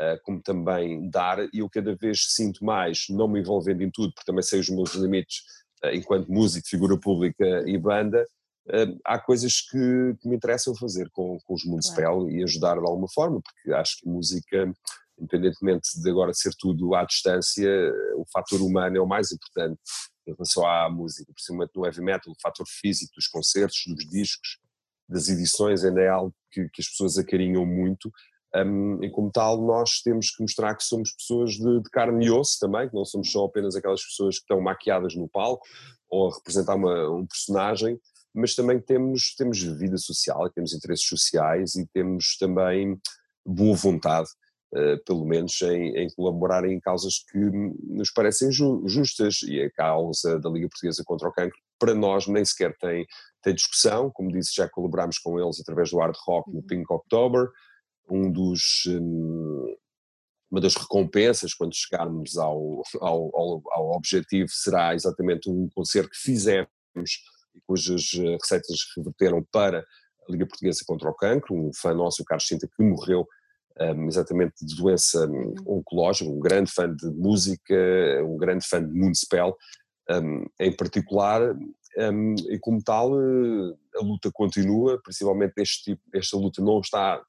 uh, 0.00 0.18
como 0.22 0.40
também 0.40 1.08
dar. 1.10 1.38
E 1.52 1.58
eu 1.58 1.68
cada 1.68 1.96
vez 1.96 2.26
sinto 2.28 2.64
mais, 2.64 3.06
não 3.10 3.28
me 3.28 3.40
envolvendo 3.40 3.82
em 3.82 3.90
tudo 3.90 4.12
porque 4.14 4.26
também 4.26 4.42
sei 4.42 4.60
os 4.60 4.68
meus 4.68 4.94
limites 4.94 5.42
enquanto 5.92 6.32
músico, 6.32 6.66
figura 6.66 6.98
pública 6.98 7.44
e 7.66 7.76
banda, 7.76 8.26
há 9.04 9.18
coisas 9.18 9.60
que, 9.60 10.16
que, 10.20 10.28
me 10.28 10.36
interessam 10.36 10.74
fazer 10.74 11.10
com, 11.10 11.38
com 11.44 11.54
os 11.54 11.64
Municipal 11.64 12.20
claro. 12.20 12.30
e 12.30 12.42
ajudar 12.42 12.74
de 12.74 12.86
alguma 12.86 13.08
forma, 13.08 13.40
porque 13.42 13.72
acho 13.72 13.98
que 13.98 14.08
música, 14.08 14.72
independentemente 15.18 16.00
de 16.00 16.10
agora 16.10 16.32
ser 16.32 16.52
tudo 16.58 16.94
à 16.94 17.04
distância, 17.04 17.68
o 18.16 18.24
fator 18.32 18.60
humano 18.62 18.96
é 18.96 19.00
o 19.00 19.06
mais 19.06 19.32
importante 19.32 19.78
em 20.26 20.32
relação 20.32 20.66
à 20.66 20.88
música, 20.88 21.30
principalmente 21.32 21.72
no 21.74 21.84
heavy 21.84 22.00
metal, 22.00 22.32
o 22.32 22.40
fator 22.40 22.66
físico 22.66 23.12
dos 23.14 23.26
concertos, 23.26 23.82
dos 23.86 24.08
discos, 24.08 24.58
das 25.06 25.28
edições 25.28 25.84
ainda 25.84 26.00
é 26.00 26.08
algo 26.08 26.34
que, 26.50 26.66
que 26.70 26.80
as 26.80 26.88
pessoas 26.88 27.18
acarinham 27.18 27.66
muito, 27.66 28.10
um, 28.54 29.02
e 29.02 29.10
como 29.10 29.32
tal 29.32 29.60
nós 29.60 30.00
temos 30.00 30.30
que 30.30 30.40
mostrar 30.40 30.76
que 30.76 30.84
somos 30.84 31.12
pessoas 31.12 31.54
de, 31.54 31.80
de, 31.80 31.90
carne 31.90 32.26
e 32.26 32.30
osso 32.30 32.58
também, 32.60 32.88
que 32.88 32.94
não 32.94 33.04
somos 33.04 33.30
só 33.30 33.44
apenas 33.44 33.74
aquelas 33.74 34.02
pessoas 34.02 34.36
que 34.36 34.42
estão 34.42 34.60
maquiadas 34.60 35.14
no 35.16 35.28
palco 35.28 35.66
ou 36.08 36.30
a 36.30 36.34
representar 36.34 36.76
uma, 36.76 37.10
um 37.10 37.26
personagem, 37.26 37.98
mas 38.34 38.54
também 38.54 38.80
temos, 38.80 39.34
temos 39.36 39.62
vida 39.62 39.96
social, 39.96 40.50
temos 40.50 40.74
interesses 40.74 41.06
sociais 41.06 41.76
e 41.76 41.86
temos 41.86 42.36
também 42.36 43.00
boa 43.46 43.76
vontade, 43.76 44.28
uh, 44.74 45.02
pelo 45.04 45.24
menos, 45.24 45.62
em, 45.62 45.96
em, 45.96 46.08
colaborar 46.14 46.64
em 46.64 46.80
causas 46.80 47.24
que 47.30 47.38
nos 47.38 48.10
parecem 48.10 48.50
ju 48.50 48.82
justas. 48.86 49.42
E 49.44 49.62
a 49.62 49.70
causa 49.70 50.40
da 50.40 50.50
Liga 50.50 50.68
Portuguesa 50.68 51.04
contra 51.04 51.28
o 51.28 51.32
Cancro, 51.32 51.58
para 51.78 51.94
nós, 51.94 52.26
nem 52.26 52.44
sequer 52.44 52.76
tem, 52.78 53.06
tem 53.40 53.54
discussão. 53.54 54.10
Como 54.10 54.32
disse, 54.32 54.54
já 54.54 54.68
colaboramos 54.68 55.18
com 55.18 55.38
eles 55.38 55.60
através 55.60 55.90
do 55.90 55.98
Hard 55.98 56.16
Rock 56.26 56.50
no 56.50 56.56
uhum. 56.56 56.66
Pink 56.66 56.92
October. 56.92 57.48
Um 58.10 58.30
dos. 58.30 58.84
Um, 58.88 59.76
uma 60.50 60.60
das 60.60 60.76
recompensas 60.76 61.52
quando 61.52 61.74
chegarmos 61.74 62.36
ao, 62.36 62.82
ao, 63.00 63.36
ao, 63.36 63.62
ao, 63.72 63.90
objetivo 63.96 64.48
será 64.50 64.94
exatamente 64.94 65.50
um 65.50 65.68
concerto 65.74 66.10
que 66.10 66.16
fizemos 66.16 66.68
e 67.54 67.60
cujas 67.66 68.12
eh, 68.14 68.36
receitas 68.40 68.78
reverteram 68.96 69.42
para 69.52 69.80
a 70.28 70.32
Liga 70.32 70.46
Portuguesa 70.46 70.82
contra 70.86 71.08
o 71.08 71.14
Cancro, 71.14 71.54
um 71.54 71.72
fã 71.72 71.94
nosso, 71.94 72.22
o 72.22 72.24
Carlos 72.24 72.46
Cinta, 72.46 72.66
que 72.66 72.82
morreu 72.82 73.26
um, 73.80 74.06
exatamente 74.06 74.64
de 74.64 74.76
doença 74.76 75.26
hum, 75.26 75.54
uhum. 75.66 75.78
oncológica, 75.78 76.30
um 76.30 76.38
grande 76.38 76.70
fã 76.70 76.92
de 76.92 77.06
música, 77.10 77.74
um 78.24 78.36
grande 78.36 78.66
fã 78.66 78.84
de 78.84 78.92
Moonspell, 78.92 79.56
um, 80.10 80.44
em 80.60 80.74
particular, 80.74 81.54
um, 81.96 82.34
e 82.48 82.58
como 82.58 82.82
tal 82.82 83.20
eh, 83.20 83.74
a 83.96 84.02
luta 84.02 84.30
continua, 84.32 85.00
principalmente 85.02 85.54
este 85.58 85.84
tipo, 85.84 86.02
esta 86.12 86.36
luta 86.36 86.60
não 86.62 86.80
está 86.80 87.22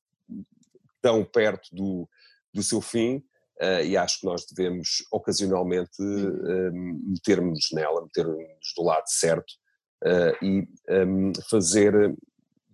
tão 1.01 1.23
perto 1.23 1.73
do, 1.73 2.09
do 2.53 2.63
seu 2.63 2.81
fim, 2.81 3.17
uh, 3.61 3.83
e 3.83 3.95
acho 3.95 4.19
que 4.19 4.25
nós 4.25 4.45
devemos 4.45 5.05
ocasionalmente 5.11 6.01
uh, 6.01 6.73
metermos 6.73 7.69
nela, 7.73 8.01
meter-nos 8.01 8.73
do 8.75 8.83
lado 8.83 9.05
certo 9.07 9.53
e 10.41 10.67
um, 10.89 11.31
fazer 11.49 11.93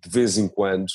de 0.04 0.10
vez 0.10 0.38
em 0.38 0.48
quando, 0.48 0.88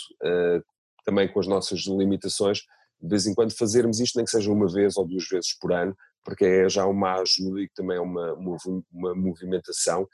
também 1.05 1.33
com 1.33 1.39
as 1.39 1.47
nossas 1.47 1.81
limitações, 1.87 2.63
de 3.01 3.09
vez 3.09 3.27
em 3.27 3.35
quando 3.35 3.57
fazermos 3.57 4.01
isto, 4.01 4.17
nem 4.17 4.25
que 4.25 4.31
seja 4.31 4.51
uma 4.51 4.71
vez 4.71 4.97
ou 4.97 5.07
duas 5.07 5.29
vezes 5.29 5.57
por 5.59 5.73
ano, 5.73 5.97
porque 6.25 6.45
é 6.45 6.69
já 6.69 6.85
uma 6.87 7.21
ajuda 7.21 7.61
e 7.61 7.69
também 7.75 7.97
é 7.97 8.01
uma, 8.01 8.35
uma, 8.35 9.15
movimentação, 9.15 10.09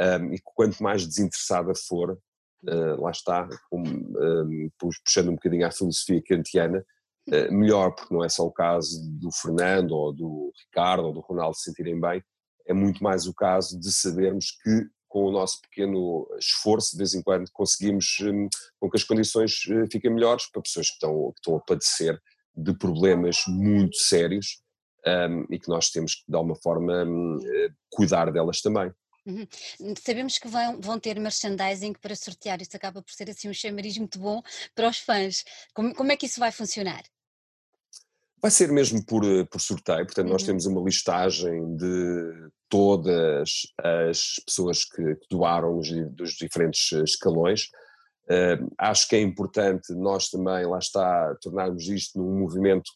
um, 0.00 0.34
e 0.34 0.40
quanto 0.42 0.82
mais 0.82 1.06
desinteressada 1.06 1.72
for, 1.86 2.18
uh, 2.64 3.00
lá 3.00 3.10
está, 3.12 3.48
um, 3.70 3.82
um, 3.82 4.70
puxando 4.78 5.28
um 5.28 5.34
bocadinho 5.34 5.66
à 5.66 5.70
filosofia 5.70 6.20
kantiana, 6.26 6.84
eh, 7.28 7.48
melhor, 7.52 7.94
porque 7.94 8.12
não 8.12 8.24
é 8.24 8.28
só 8.28 8.44
o 8.44 8.50
caso 8.50 9.00
do 9.20 9.30
Fernando 9.30 9.92
ou 9.92 10.12
do 10.12 10.52
Ricardo 10.64 11.04
ou 11.04 11.12
do 11.12 11.20
Ronaldo 11.20 11.56
se 11.56 11.70
sentirem 11.70 12.00
bem, 12.00 12.20
é 12.66 12.72
muito 12.72 13.00
mais 13.00 13.28
o 13.28 13.34
caso 13.34 13.78
de 13.78 13.92
sabermos 13.92 14.58
que 14.60 14.86
com 15.12 15.26
o 15.26 15.30
nosso 15.30 15.60
pequeno 15.60 16.26
esforço, 16.38 16.92
de 16.92 16.96
vez 16.96 17.12
em 17.12 17.22
quando 17.22 17.50
conseguimos 17.52 18.16
hum, 18.22 18.48
com 18.80 18.88
que 18.88 18.96
as 18.96 19.04
condições 19.04 19.60
eh, 19.68 19.86
fiquem 19.92 20.10
melhores 20.10 20.50
para 20.50 20.62
pessoas 20.62 20.88
que 20.88 20.94
estão, 20.94 21.32
que 21.32 21.40
estão 21.40 21.56
a 21.56 21.60
padecer 21.60 22.18
de 22.56 22.72
problemas 22.72 23.36
muito 23.46 23.94
sérios 23.98 24.62
um, 25.06 25.54
e 25.54 25.58
que 25.58 25.68
nós 25.68 25.90
temos 25.90 26.14
que, 26.14 26.22
de 26.26 26.34
alguma 26.34 26.56
forma, 26.56 27.04
um, 27.04 27.38
eh, 27.44 27.68
cuidar 27.90 28.32
delas 28.32 28.62
também. 28.62 28.90
Uhum. 29.26 29.46
Sabemos 30.02 30.38
que 30.38 30.48
vão, 30.48 30.80
vão, 30.80 30.98
ter 30.98 31.20
merchandising 31.20 31.92
para 31.92 32.16
sortear, 32.16 32.62
isso 32.62 32.74
acaba 32.74 33.02
por 33.02 33.12
ser 33.12 33.28
assim 33.28 33.50
um 33.50 33.54
chamariz 33.54 33.98
muito 33.98 34.18
bom 34.18 34.42
para 34.74 34.88
os 34.88 34.96
fãs. 34.96 35.44
Como, 35.74 35.94
como 35.94 36.10
é 36.10 36.16
que 36.16 36.24
isso 36.24 36.40
vai 36.40 36.50
funcionar? 36.50 37.02
Vai 38.40 38.50
ser 38.50 38.72
mesmo 38.72 39.04
por, 39.04 39.24
eh, 39.24 39.44
por 39.44 39.60
sorteio, 39.60 40.06
portanto, 40.06 40.28
uhum. 40.28 40.32
nós 40.32 40.42
temos 40.42 40.64
uma 40.64 40.80
listagem 40.80 41.76
de 41.76 42.50
todas 42.72 43.66
as 43.84 44.36
pessoas 44.46 44.82
que, 44.82 45.14
que 45.16 45.26
doaram 45.30 45.78
dos 46.16 46.30
diferentes 46.30 46.90
escalões. 46.90 47.64
Uh, 48.24 48.66
acho 48.78 49.06
que 49.08 49.16
é 49.16 49.20
importante 49.20 49.92
nós 49.92 50.30
também, 50.30 50.64
lá 50.64 50.78
está, 50.78 51.36
tornarmos 51.42 51.86
isto 51.88 52.18
num 52.18 52.38
movimento 52.38 52.90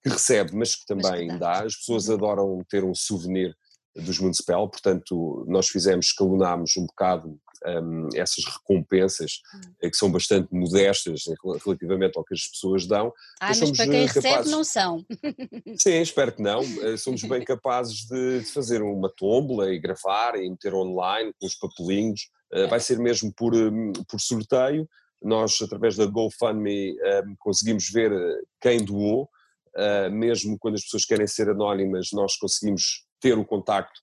que 0.00 0.10
recebe, 0.10 0.54
mas 0.54 0.76
que 0.76 0.86
também 0.86 1.26
mas 1.26 1.34
que 1.34 1.40
dá. 1.40 1.64
As 1.64 1.74
pessoas 1.74 2.06
uhum. 2.06 2.14
adoram 2.14 2.62
ter 2.70 2.84
um 2.84 2.94
souvenir 2.94 3.52
dos 3.96 4.20
Municipal, 4.20 4.70
portanto, 4.70 5.44
nós 5.48 5.66
fizemos, 5.66 6.06
escalonámos 6.06 6.76
um 6.76 6.86
bocado 6.86 7.36
um, 7.66 8.08
essas 8.14 8.44
recompensas, 8.44 9.40
hum. 9.54 9.88
que 9.90 9.96
são 9.96 10.10
bastante 10.10 10.48
modestas 10.52 11.24
relativamente 11.64 12.16
ao 12.16 12.24
que 12.24 12.34
as 12.34 12.46
pessoas 12.46 12.86
dão. 12.86 13.12
Ah, 13.40 13.48
mas, 13.48 13.60
mas 13.60 13.70
para 13.72 13.86
quem 13.86 14.06
capazes... 14.06 14.24
recebe 14.24 14.50
não 14.50 14.64
são. 14.64 15.04
Sim, 15.76 16.00
espero 16.00 16.32
que 16.32 16.42
não. 16.42 16.60
Eh, 16.82 16.96
somos 16.96 17.22
bem 17.22 17.42
capazes 17.44 18.06
de, 18.06 18.40
de 18.40 18.46
fazer 18.46 18.82
uma 18.82 19.10
tómbola 19.16 19.72
e 19.72 19.78
gravar 19.78 20.36
e 20.36 20.48
meter 20.48 20.74
online 20.74 21.32
com 21.38 21.46
os 21.46 21.54
papelinhos. 21.54 22.28
Uh, 22.52 22.68
vai 22.68 22.78
ser 22.78 22.98
mesmo 22.98 23.32
por, 23.36 23.54
um, 23.54 23.92
por 24.08 24.20
sorteio. 24.20 24.88
Nós, 25.22 25.60
através 25.60 25.96
da 25.96 26.06
GoFundMe, 26.06 26.92
um, 26.92 27.34
conseguimos 27.38 27.90
ver 27.90 28.12
eh, 28.12 28.40
quem 28.60 28.84
doou. 28.84 29.28
Uh, 29.74 30.10
mesmo 30.10 30.58
quando 30.58 30.76
as 30.76 30.82
pessoas 30.82 31.04
querem 31.04 31.26
ser 31.26 31.50
anónimas, 31.50 32.08
nós 32.12 32.36
conseguimos 32.36 33.04
ter 33.20 33.36
o 33.36 33.44
contacto 33.44 34.00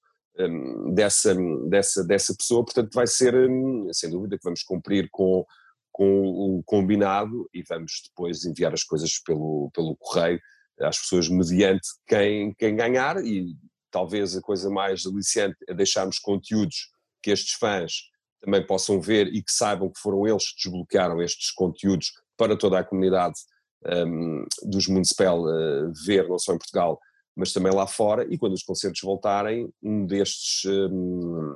dessa, 0.93 1.35
dessa, 1.69 2.03
dessa 2.03 2.35
pessoa, 2.35 2.63
portanto 2.63 2.93
vai 2.93 3.07
ser, 3.07 3.35
um, 3.35 3.87
sem 3.93 4.09
dúvida, 4.09 4.37
que 4.37 4.43
vamos 4.43 4.63
cumprir 4.63 5.07
com, 5.11 5.45
com 5.91 6.21
o 6.57 6.63
combinado 6.63 7.47
e 7.53 7.63
vamos 7.63 8.01
depois 8.07 8.45
enviar 8.45 8.73
as 8.73 8.83
coisas 8.83 9.19
pelo, 9.19 9.69
pelo 9.73 9.95
correio 9.95 10.39
às 10.81 10.99
pessoas 10.99 11.29
mediante 11.29 11.87
quem, 12.07 12.53
quem 12.55 12.75
ganhar. 12.75 13.23
E 13.23 13.55
talvez 13.91 14.35
a 14.35 14.41
coisa 14.41 14.69
mais 14.69 15.05
aliciante 15.05 15.57
é 15.67 15.73
deixarmos 15.73 16.17
conteúdos 16.17 16.89
que 17.21 17.31
estes 17.31 17.53
fãs 17.53 18.09
também 18.41 18.65
possam 18.65 18.99
ver 18.99 19.27
e 19.27 19.41
que 19.41 19.51
saibam 19.51 19.89
que 19.89 19.99
foram 19.99 20.27
eles 20.27 20.51
que 20.51 20.63
desbloquearam 20.63 21.21
estes 21.21 21.51
conteúdos 21.51 22.11
para 22.35 22.57
toda 22.57 22.79
a 22.79 22.83
comunidade 22.83 23.35
um, 23.85 24.45
dos 24.63 24.87
Municipal 24.87 25.41
uh, 25.41 25.93
ver, 26.05 26.27
não 26.27 26.39
só 26.39 26.53
em 26.53 26.57
Portugal, 26.57 26.99
mas 27.35 27.51
também 27.51 27.73
lá 27.73 27.87
fora, 27.87 28.25
e 28.29 28.37
quando 28.37 28.53
os 28.53 28.63
concertos 28.63 29.01
voltarem, 29.01 29.71
um 29.81 30.05
destes 30.05 30.65
um, 30.65 31.55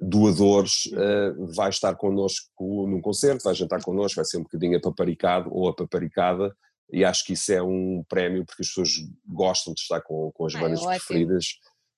doadores 0.00 0.86
uh, 0.86 1.46
vai 1.54 1.70
estar 1.70 1.94
connosco 1.94 2.86
num 2.86 3.00
concerto, 3.00 3.44
vai 3.44 3.54
jantar 3.54 3.82
connosco, 3.82 4.16
vai 4.16 4.24
ser 4.24 4.38
um 4.38 4.42
bocadinho 4.42 4.76
apaparicado 4.76 5.48
ou 5.52 5.68
apaparicada, 5.68 6.54
e 6.92 7.04
acho 7.04 7.24
que 7.24 7.32
isso 7.32 7.52
é 7.52 7.62
um 7.62 8.04
prémio 8.08 8.44
porque 8.44 8.62
as 8.62 8.68
pessoas 8.68 8.90
gostam 9.26 9.72
de 9.72 9.80
estar 9.80 10.00
com, 10.02 10.30
com 10.32 10.46
as 10.46 10.54
ah, 10.54 10.60
bandas 10.60 10.84
preferidas 10.84 11.46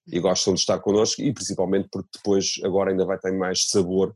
e 0.06 0.20
gostam 0.20 0.54
de 0.54 0.61
estar 0.61 0.78
connosco, 0.78 1.23
e 1.23 1.32
principalmente 1.32 1.88
porque 1.90 2.11
depois 2.14 2.54
agora 2.62 2.90
ainda 2.90 3.04
vai 3.04 3.18
ter 3.18 3.32
mais 3.32 3.68
sabor 3.68 4.14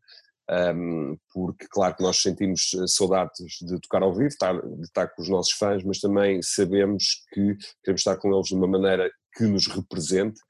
um, 0.50 1.16
porque 1.32 1.66
claro 1.68 1.94
que 1.94 2.02
nós 2.02 2.22
sentimos 2.22 2.72
eh, 2.74 2.86
saudades 2.86 3.58
de 3.60 3.78
tocar 3.80 4.02
ao 4.02 4.14
vivo, 4.14 4.28
estar, 4.28 4.54
de 4.54 4.82
estar 4.82 5.08
com 5.08 5.20
os 5.20 5.28
nossos 5.28 5.52
fãs, 5.52 5.84
mas 5.84 6.00
também 6.00 6.40
sabemos 6.40 7.22
que 7.32 7.56
queremos 7.84 8.00
estar 8.00 8.16
com 8.16 8.32
eles 8.32 8.46
de 8.46 8.54
uma 8.54 8.66
maneira 8.66 9.10
que 9.36 9.44
nos 9.44 9.66
represente 9.66 10.40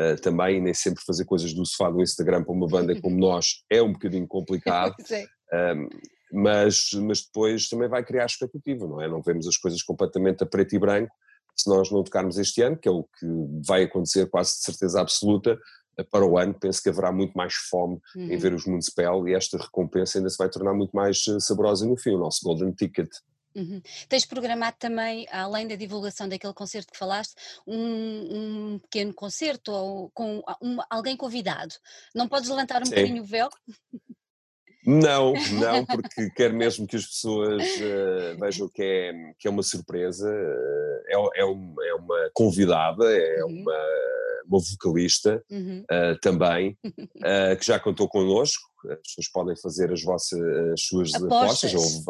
uh, 0.00 0.20
também, 0.22 0.62
nem 0.62 0.72
sempre 0.72 1.04
fazer 1.04 1.26
coisas 1.26 1.52
do 1.52 1.66
sofá 1.66 1.90
do 1.90 2.02
Instagram 2.02 2.42
para 2.42 2.54
uma 2.54 2.66
banda 2.66 2.98
como 3.00 3.16
nós 3.20 3.62
é 3.70 3.82
um 3.82 3.92
bocadinho 3.92 4.26
complicado. 4.26 4.94
um, 5.76 5.88
mas, 6.32 6.90
mas 6.94 7.22
depois 7.22 7.68
também 7.68 7.88
vai 7.88 8.02
criar 8.02 8.24
expectativa, 8.24 8.88
não 8.88 9.00
é? 9.00 9.06
Não 9.06 9.22
vemos 9.22 9.46
as 9.46 9.56
coisas 9.56 9.82
completamente 9.82 10.42
a 10.42 10.46
preto 10.46 10.74
e 10.74 10.78
branco, 10.78 11.14
se 11.54 11.68
nós 11.68 11.90
não 11.92 12.02
tocarmos 12.02 12.38
este 12.38 12.62
ano, 12.62 12.76
que 12.76 12.88
é 12.88 12.90
o 12.90 13.04
que 13.04 13.26
vai 13.64 13.84
acontecer 13.84 14.28
quase 14.28 14.54
de 14.54 14.64
certeza 14.64 15.00
absoluta, 15.00 15.56
para 16.10 16.26
o 16.26 16.38
ano 16.38 16.54
penso 16.54 16.82
que 16.82 16.88
haverá 16.88 17.12
muito 17.12 17.34
mais 17.34 17.54
fome 17.54 18.00
uhum. 18.16 18.30
em 18.30 18.36
ver 18.36 18.52
os 18.52 18.66
Municipal 18.66 19.26
e 19.28 19.34
esta 19.34 19.58
recompensa 19.58 20.18
ainda 20.18 20.30
se 20.30 20.38
vai 20.38 20.48
tornar 20.48 20.74
muito 20.74 20.94
mais 20.94 21.24
eh, 21.28 21.38
saborosa 21.38 21.86
no 21.86 21.96
fim, 21.96 22.10
o 22.10 22.18
nosso 22.18 22.42
Golden 22.42 22.72
Ticket. 22.72 23.08
Uhum. 23.54 23.80
Tens 24.08 24.26
programado 24.26 24.76
também, 24.80 25.26
além 25.30 25.68
da 25.68 25.76
divulgação 25.76 26.28
daquele 26.28 26.52
concerto 26.52 26.92
que 26.92 26.98
falaste, 26.98 27.34
um, 27.66 28.72
um 28.74 28.78
pequeno 28.80 29.14
concerto 29.14 29.70
ou 29.70 30.10
com 30.10 30.42
um, 30.60 30.78
alguém 30.90 31.16
convidado. 31.16 31.74
Não 32.14 32.28
podes 32.28 32.48
levantar 32.48 32.82
um 32.82 32.86
Sim. 32.86 32.90
bocadinho 32.90 33.22
o 33.22 33.26
véu? 33.26 33.48
Não, 34.84 35.32
não, 35.32 35.86
porque 35.86 36.30
quero 36.30 36.54
mesmo 36.54 36.86
que 36.86 36.96
as 36.96 37.06
pessoas 37.06 37.62
uh, 37.62 38.38
vejam 38.40 38.68
que 38.68 38.82
é, 38.82 39.12
que 39.38 39.48
é 39.48 39.50
uma 39.50 39.62
surpresa, 39.62 40.28
uh, 40.28 41.30
é, 41.36 41.40
é, 41.40 41.44
um, 41.44 41.74
é, 41.80 41.94
uma 41.94 42.30
convidada, 42.34 43.04
é 43.16 43.42
uhum. 43.44 43.62
uma 43.62 43.78
uma 44.46 44.60
vocalista 44.60 45.42
uhum. 45.50 45.84
uh, 45.90 46.18
também, 46.20 46.76
uh, 46.84 47.56
que 47.58 47.66
já 47.66 47.78
contou 47.78 48.08
connosco. 48.08 48.62
As 48.90 48.98
pessoas 48.98 49.28
podem 49.28 49.56
fazer 49.56 49.92
as, 49.92 50.02
vossas, 50.02 50.40
as 50.72 50.82
suas 50.82 51.14
apostas. 51.14 51.70
Já 51.70 51.78
houve, 51.78 52.04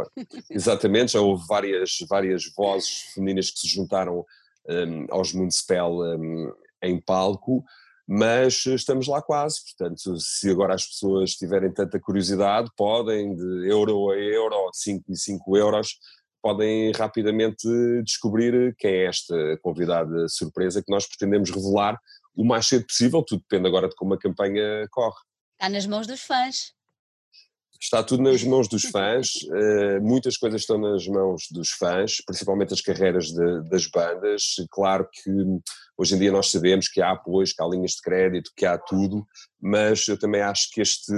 exatamente, 0.51 1.13
já 1.13 1.21
houve 1.21 1.45
várias, 1.47 1.99
várias 2.09 2.43
vozes 2.57 3.13
femininas 3.15 3.51
que 3.51 3.61
se 3.61 3.69
juntaram 3.69 4.25
um, 4.69 5.07
aos 5.11 5.33
Municipal 5.33 6.01
um, 6.01 6.53
em 6.83 7.01
palco, 7.01 7.65
mas 8.07 8.67
estamos 8.67 9.07
lá 9.07 9.23
quase. 9.23 9.61
Portanto, 9.63 10.17
se 10.19 10.51
agora 10.51 10.75
as 10.75 10.87
pessoas 10.87 11.33
tiverem 11.35 11.73
tanta 11.73 11.99
curiosidade, 12.01 12.71
podem 12.77 13.35
de 13.35 13.69
euro 13.69 14.11
a 14.11 14.17
euro, 14.17 14.71
5 14.73 15.05
e 15.11 15.17
5 15.17 15.57
euros, 15.57 15.99
podem 16.43 16.93
rapidamente 16.93 17.67
descobrir 18.05 18.75
quem 18.77 18.91
é 18.91 19.07
esta 19.07 19.35
convidada 19.63 20.29
surpresa 20.29 20.83
que 20.83 20.93
nós 20.93 21.07
pretendemos 21.07 21.51
revelar 21.51 21.99
o 22.35 22.45
mais 22.45 22.67
cedo 22.67 22.87
possível, 22.87 23.23
tudo 23.23 23.41
depende 23.41 23.69
agora 23.69 23.89
de 23.89 23.95
como 23.95 24.15
a 24.15 24.19
campanha 24.19 24.87
corre. 24.91 25.21
Está 25.53 25.69
nas 25.69 25.87
mãos 25.87 26.07
dos 26.07 26.23
fãs. 26.23 26.73
Está 27.81 28.03
tudo 28.03 28.23
nas 28.23 28.43
mãos 28.45 28.69
dos 28.69 28.85
fãs, 28.85 29.35
uh, 29.45 30.01
muitas 30.03 30.37
coisas 30.37 30.63
estão 30.63 30.79
nas 30.79 31.07
mãos 31.07 31.47
dos 31.51 31.71
fãs, 31.71 32.23
principalmente 32.25 32.73
as 32.73 32.81
carreiras 32.81 33.27
de, 33.27 33.69
das 33.69 33.87
bandas. 33.87 34.55
Claro 34.71 35.09
que 35.13 35.31
hoje 35.97 36.15
em 36.15 36.19
dia 36.19 36.33
nós 36.33 36.51
sabemos 36.51 36.89
que 36.89 37.01
há 37.01 37.11
apoios, 37.11 37.53
que 37.53 37.63
há 37.63 37.67
linhas 37.67 37.93
de 37.93 38.03
crédito, 38.03 38.53
que 38.57 38.67
há 38.67 38.79
tudo, 38.79 39.27
mas 39.61 40.09
eu 40.09 40.19
também 40.19 40.41
acho 40.41 40.71
que 40.71 40.81
este 40.81 41.13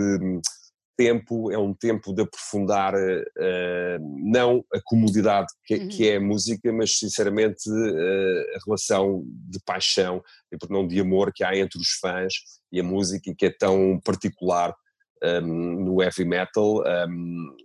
tempo 0.97 1.53
é 1.53 1.59
um 1.59 1.75
tempo 1.75 2.13
de 2.15 2.23
aprofundar 2.23 2.95
uh, 2.95 3.99
não 4.19 4.65
a 4.73 4.81
comodidade 4.83 5.47
que, 5.65 5.75
uhum. 5.75 5.89
que, 5.89 6.09
é 6.09 6.17
a 6.17 6.21
música, 6.21 6.73
mas 6.73 6.99
sinceramente 6.99 7.69
uh, 7.69 8.57
a 8.57 8.65
relação 8.65 9.23
de 9.27 9.61
paixão 9.65 10.23
e 10.51 10.57
por 10.57 10.71
não 10.71 10.87
de 10.87 10.99
amor 11.01 11.33
que 11.35 11.45
há 11.45 11.57
entre 11.57 11.79
os 11.79 11.91
fãs 12.01 12.35
e 12.73 12.81
a 12.81 12.83
música 12.83 13.33
que 13.37 13.47
é 13.47 13.51
tão 13.51 14.01
particular 14.03 14.75
um, 15.23 15.85
no 15.85 16.03
heavy 16.03 16.25
metal. 16.25 16.83
Um, 17.09 17.57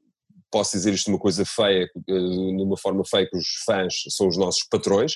posso 0.52 0.74
dizer 0.74 0.94
isto 0.94 1.06
de 1.06 1.12
uma 1.12 1.20
coisa 1.20 1.46
feia, 1.46 1.90
uh, 1.96 2.54
numa 2.54 2.78
forma 2.78 3.04
feia 3.06 3.28
que 3.30 3.38
os 3.38 3.48
fãs 3.66 4.04
são 4.10 4.28
os 4.28 4.38
nossos 4.38 4.64
patrões, 4.70 5.16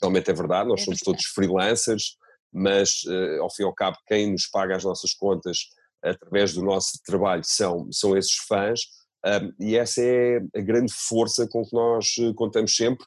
realmente 0.00 0.30
é 0.30 0.34
verdade, 0.34 0.68
nós 0.68 0.82
é 0.82 0.84
somos 0.84 1.00
verdade. 1.00 1.04
todos 1.04 1.24
freelancers, 1.26 2.16
mas 2.52 3.02
ao 3.40 3.52
fim 3.52 3.64
e 3.64 3.66
ao 3.66 3.74
cabo 3.74 3.96
quem 4.06 4.30
nos 4.30 4.46
paga 4.46 4.76
as 4.76 4.84
nossas 4.84 5.12
contas 5.12 5.66
através 6.04 6.52
do 6.54 6.62
nosso 6.62 7.00
trabalho 7.04 7.42
são, 7.44 7.88
são 7.90 8.16
esses 8.16 8.36
fãs, 8.36 8.80
um, 9.24 9.52
e 9.58 9.76
essa 9.76 10.02
é 10.02 10.38
a 10.54 10.60
grande 10.60 10.92
força 10.92 11.48
com 11.48 11.64
que 11.64 11.74
nós 11.74 12.14
eh, 12.18 12.32
contamos 12.34 12.76
sempre, 12.76 13.06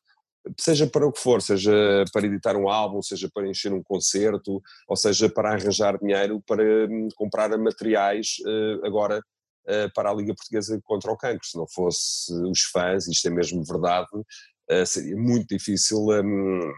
seja 0.60 0.88
para 0.88 1.06
o 1.06 1.12
que 1.12 1.20
for, 1.20 1.42
seja 1.42 1.72
para 2.12 2.26
editar 2.26 2.56
um 2.56 2.70
álbum, 2.70 3.02
seja 3.02 3.30
para 3.32 3.48
encher 3.48 3.74
um 3.74 3.84
concerto, 3.84 4.62
ou 4.88 4.96
seja 4.96 5.30
para 5.30 5.52
arranjar 5.52 6.00
dinheiro 6.00 6.42
para 6.46 6.64
hum, 6.64 7.10
comprar 7.16 7.56
materiais 7.58 8.38
uh, 8.46 8.86
agora 8.86 9.20
uh, 9.20 9.94
para 9.94 10.10
a 10.10 10.14
Liga 10.14 10.34
Portuguesa 10.34 10.80
contra 10.84 11.12
o 11.12 11.18
Cancro. 11.18 11.46
Se 11.46 11.58
não 11.58 11.68
fosse 11.68 12.34
os 12.50 12.64
fãs, 12.64 13.08
isto 13.08 13.28
é 13.28 13.32
mesmo 13.32 13.64
verdade, 13.64 14.08
uh, 14.16 14.86
seria 14.86 15.16
muito 15.16 15.48
difícil 15.50 16.00
um, 16.00 16.72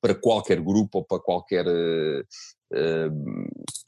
para 0.00 0.14
qualquer 0.14 0.60
grupo 0.60 0.98
ou 0.98 1.04
para 1.04 1.20
qualquer 1.20 1.66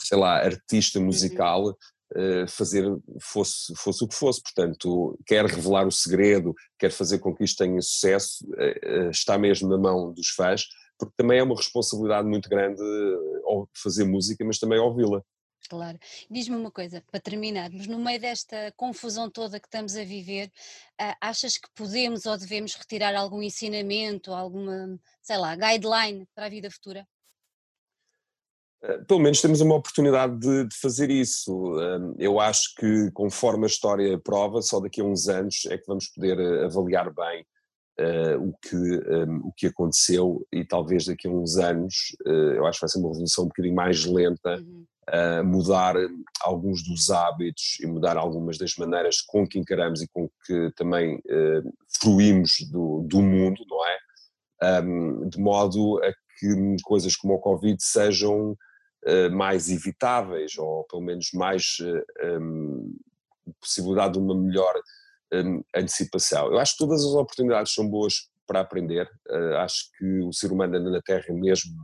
sei 0.00 0.18
lá, 0.18 0.36
artista 0.36 1.00
musical 1.00 1.76
uhum. 2.14 2.46
fazer 2.48 2.84
fosse, 3.20 3.74
fosse 3.76 4.04
o 4.04 4.08
que 4.08 4.14
fosse. 4.14 4.42
Portanto, 4.42 5.18
quer 5.26 5.44
revelar 5.46 5.86
o 5.86 5.92
segredo, 5.92 6.54
quer 6.78 6.90
fazer 6.90 7.18
com 7.18 7.34
que 7.34 7.44
isto 7.44 7.64
tenha 7.64 7.80
sucesso, 7.80 8.46
eh, 8.58 8.80
eh, 8.82 9.10
está 9.10 9.38
mesmo 9.38 9.68
na 9.68 9.78
mão 9.78 10.12
dos 10.12 10.28
fãs, 10.28 10.66
porque 10.98 11.14
também 11.16 11.38
é 11.38 11.42
uma 11.42 11.56
responsabilidade 11.56 12.28
muito 12.28 12.48
grande 12.48 12.82
fazer 13.74 14.04
música, 14.04 14.44
mas 14.44 14.58
também 14.58 14.78
ouvi-la. 14.78 15.22
Claro. 15.68 15.98
Diz-me 16.30 16.56
uma 16.56 16.70
coisa, 16.70 17.02
para 17.10 17.20
terminarmos, 17.20 17.86
no 17.86 17.98
meio 17.98 18.20
desta 18.20 18.72
confusão 18.76 19.30
toda 19.30 19.58
que 19.58 19.66
estamos 19.66 19.96
a 19.96 20.04
viver, 20.04 20.52
achas 21.20 21.56
que 21.56 21.68
podemos 21.74 22.26
ou 22.26 22.36
devemos 22.36 22.74
retirar 22.74 23.14
algum 23.14 23.42
ensinamento, 23.42 24.32
alguma, 24.32 24.98
sei 25.22 25.38
lá, 25.38 25.56
guideline 25.56 26.28
para 26.34 26.46
a 26.46 26.50
vida 26.50 26.70
futura? 26.70 27.06
Eh, 28.84 28.98
pelo 29.08 29.20
menos 29.20 29.40
temos 29.40 29.60
uma 29.60 29.76
oportunidade 29.76 30.38
de, 30.38 30.68
de, 30.68 30.76
fazer 30.76 31.10
isso. 31.10 31.80
Eh, 31.80 32.26
eu 32.26 32.38
acho 32.38 32.74
que, 32.76 33.10
conforme 33.12 33.64
a 33.64 33.66
história 33.66 34.18
prova, 34.18 34.60
só 34.60 34.78
daqui 34.78 35.00
a 35.00 35.04
uns 35.04 35.28
anos 35.28 35.64
é 35.70 35.78
que 35.78 35.86
vamos 35.86 36.08
poder 36.08 36.38
eh, 36.38 36.64
avaliar 36.64 37.12
bem 37.12 37.46
uh, 37.98 38.48
o, 38.48 38.54
que, 38.60 38.76
um, 38.76 39.48
o 39.48 39.52
que 39.52 39.66
aconteceu 39.68 40.46
e 40.52 40.64
talvez 40.64 41.06
daqui 41.06 41.26
a 41.26 41.30
uns 41.30 41.56
anos, 41.56 42.14
uh, 42.26 42.30
eu 42.30 42.66
acho 42.66 42.78
que 42.78 42.84
vai 42.84 42.90
ser 42.90 42.98
uma 42.98 43.08
revolução 43.08 43.44
um 43.44 43.48
bocadinho 43.48 43.74
mais 43.74 44.04
lenta, 44.04 44.56
uhum. 44.58 44.84
uh, 45.08 45.44
mudar 45.44 45.96
alguns 46.42 46.82
dos 46.82 47.08
hábitos 47.08 47.78
e 47.80 47.86
mudar 47.86 48.16
algumas 48.18 48.58
das 48.58 48.74
maneiras 48.76 49.22
com 49.22 49.46
que 49.46 49.58
encaramos 49.58 50.02
e 50.02 50.08
com 50.08 50.28
que 50.44 50.70
também 50.76 51.22
fruímos 52.00 52.56
do, 52.70 53.02
do 53.08 53.22
mundo, 53.22 53.64
não 53.68 53.86
é? 53.86 53.98
Um, 54.82 55.28
de 55.28 55.38
modo 55.38 56.02
a 56.02 56.12
que 56.38 56.76
coisas 56.82 57.16
como 57.16 57.34
o 57.34 57.38
Covid 57.38 57.76
sejam 57.82 58.56
mais 59.32 59.68
evitáveis, 59.68 60.56
ou 60.56 60.84
pelo 60.84 61.02
menos 61.02 61.30
mais 61.34 61.76
um, 62.22 62.94
eh, 63.46 63.52
possibilidade 63.60 64.14
de 64.14 64.18
uma 64.18 64.34
melhor 64.34 64.74
um, 65.32 65.62
antecipação. 65.74 66.46
Eu 66.52 66.58
acho 66.58 66.72
que 66.72 66.78
todas 66.78 67.04
as 67.04 67.12
oportunidades 67.12 67.74
são 67.74 67.88
boas 67.88 68.28
para 68.46 68.60
aprender, 68.60 69.10
uh, 69.30 69.56
acho 69.56 69.90
que 69.98 70.20
o 70.20 70.32
ser 70.32 70.52
humano 70.52 70.76
anda 70.76 70.90
na 70.90 71.00
Terra 71.00 71.32
mesmo 71.34 71.74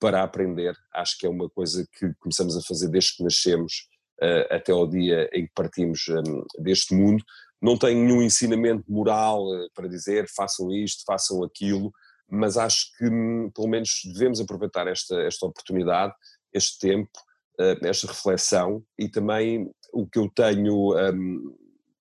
para 0.00 0.22
aprender, 0.22 0.74
acho 0.94 1.18
que 1.18 1.26
é 1.26 1.28
uma 1.28 1.50
coisa 1.50 1.86
que 1.98 2.12
começamos 2.20 2.56
a 2.56 2.62
fazer 2.62 2.88
desde 2.88 3.16
que 3.16 3.24
nascemos 3.24 3.88
uh, 4.22 4.54
até 4.54 4.72
ao 4.72 4.86
dia 4.86 5.28
em 5.32 5.46
que 5.46 5.52
partimos 5.54 6.06
um, 6.08 6.62
deste 6.62 6.94
mundo. 6.94 7.22
Não 7.60 7.76
tenho 7.76 8.04
nenhum 8.04 8.22
ensinamento 8.22 8.84
moral 8.90 9.44
para 9.74 9.88
dizer 9.88 10.26
façam 10.34 10.72
isto, 10.72 11.02
façam 11.04 11.42
aquilo, 11.42 11.92
mas 12.30 12.56
acho 12.56 12.96
que 12.96 13.06
hum, 13.06 13.50
pelo 13.54 13.68
menos 13.68 14.00
devemos 14.12 14.40
aproveitar 14.40 14.86
esta, 14.86 15.20
esta 15.22 15.46
oportunidade 15.46 16.14
este 16.58 16.78
tempo, 16.78 17.10
eh, 17.58 17.76
esta 17.84 18.06
reflexão 18.06 18.84
e 18.98 19.08
também 19.08 19.70
o 19.92 20.06
que 20.06 20.18
eu 20.18 20.28
tenho 20.28 20.94
um, 20.96 21.56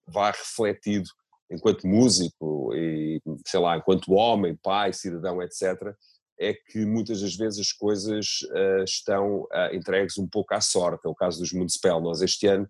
vá 0.07 0.31
refletido 0.31 1.09
enquanto 1.49 1.87
músico 1.87 2.73
e, 2.75 3.21
sei 3.45 3.59
lá, 3.59 3.77
enquanto 3.77 4.13
homem, 4.13 4.57
pai, 4.61 4.93
cidadão, 4.93 5.41
etc., 5.41 5.95
é 6.39 6.53
que 6.53 6.85
muitas 6.85 7.21
das 7.21 7.35
vezes 7.35 7.59
as 7.59 7.71
coisas 7.71 8.41
uh, 8.51 8.83
estão 8.83 9.41
uh, 9.45 9.73
entregues 9.73 10.19
um 10.19 10.27
pouco 10.27 10.53
à 10.53 10.61
sorte. 10.61 11.07
É 11.07 11.09
o 11.09 11.15
caso 11.15 11.39
dos 11.39 11.51
Municipal. 11.51 11.99
Nós 11.99 12.21
este 12.21 12.45
ano 12.45 12.69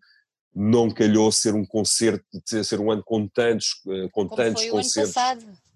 não 0.55 0.89
calhou 0.89 1.29
ser 1.33 1.53
um 1.53 1.65
concerto, 1.65 2.25
ser 2.45 2.79
um 2.79 2.89
ano 2.89 3.03
com 3.03 3.27
tantos, 3.27 3.73
uh, 3.85 4.09
com 4.11 4.25
Como 4.25 4.35
tantos 4.37 4.63
foi 4.63 4.71
concertos. 4.71 5.15
O 5.15 5.19
ano 5.19 5.35
passado 5.41 5.66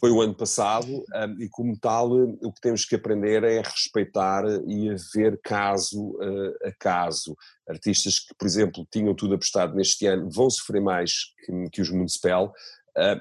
foi 0.00 0.10
o 0.10 0.22
ano 0.22 0.34
passado 0.34 1.04
e 1.38 1.46
como 1.50 1.78
tal 1.78 2.10
o 2.10 2.50
que 2.50 2.60
temos 2.60 2.86
que 2.86 2.94
aprender 2.94 3.44
é 3.44 3.60
respeitar 3.60 4.44
e 4.66 4.88
a 4.88 4.96
ver 5.14 5.38
caso 5.44 6.12
uh, 6.12 6.68
a 6.68 6.72
caso. 6.78 7.36
Artistas 7.68 8.18
que, 8.18 8.34
por 8.34 8.46
exemplo, 8.46 8.86
tinham 8.90 9.14
tudo 9.14 9.34
apostado 9.34 9.76
neste 9.76 10.06
ano 10.06 10.30
vão 10.30 10.48
sofrer 10.48 10.80
mais 10.80 11.34
que, 11.44 11.70
que 11.70 11.82
os 11.82 11.90
Municipal 11.90 12.52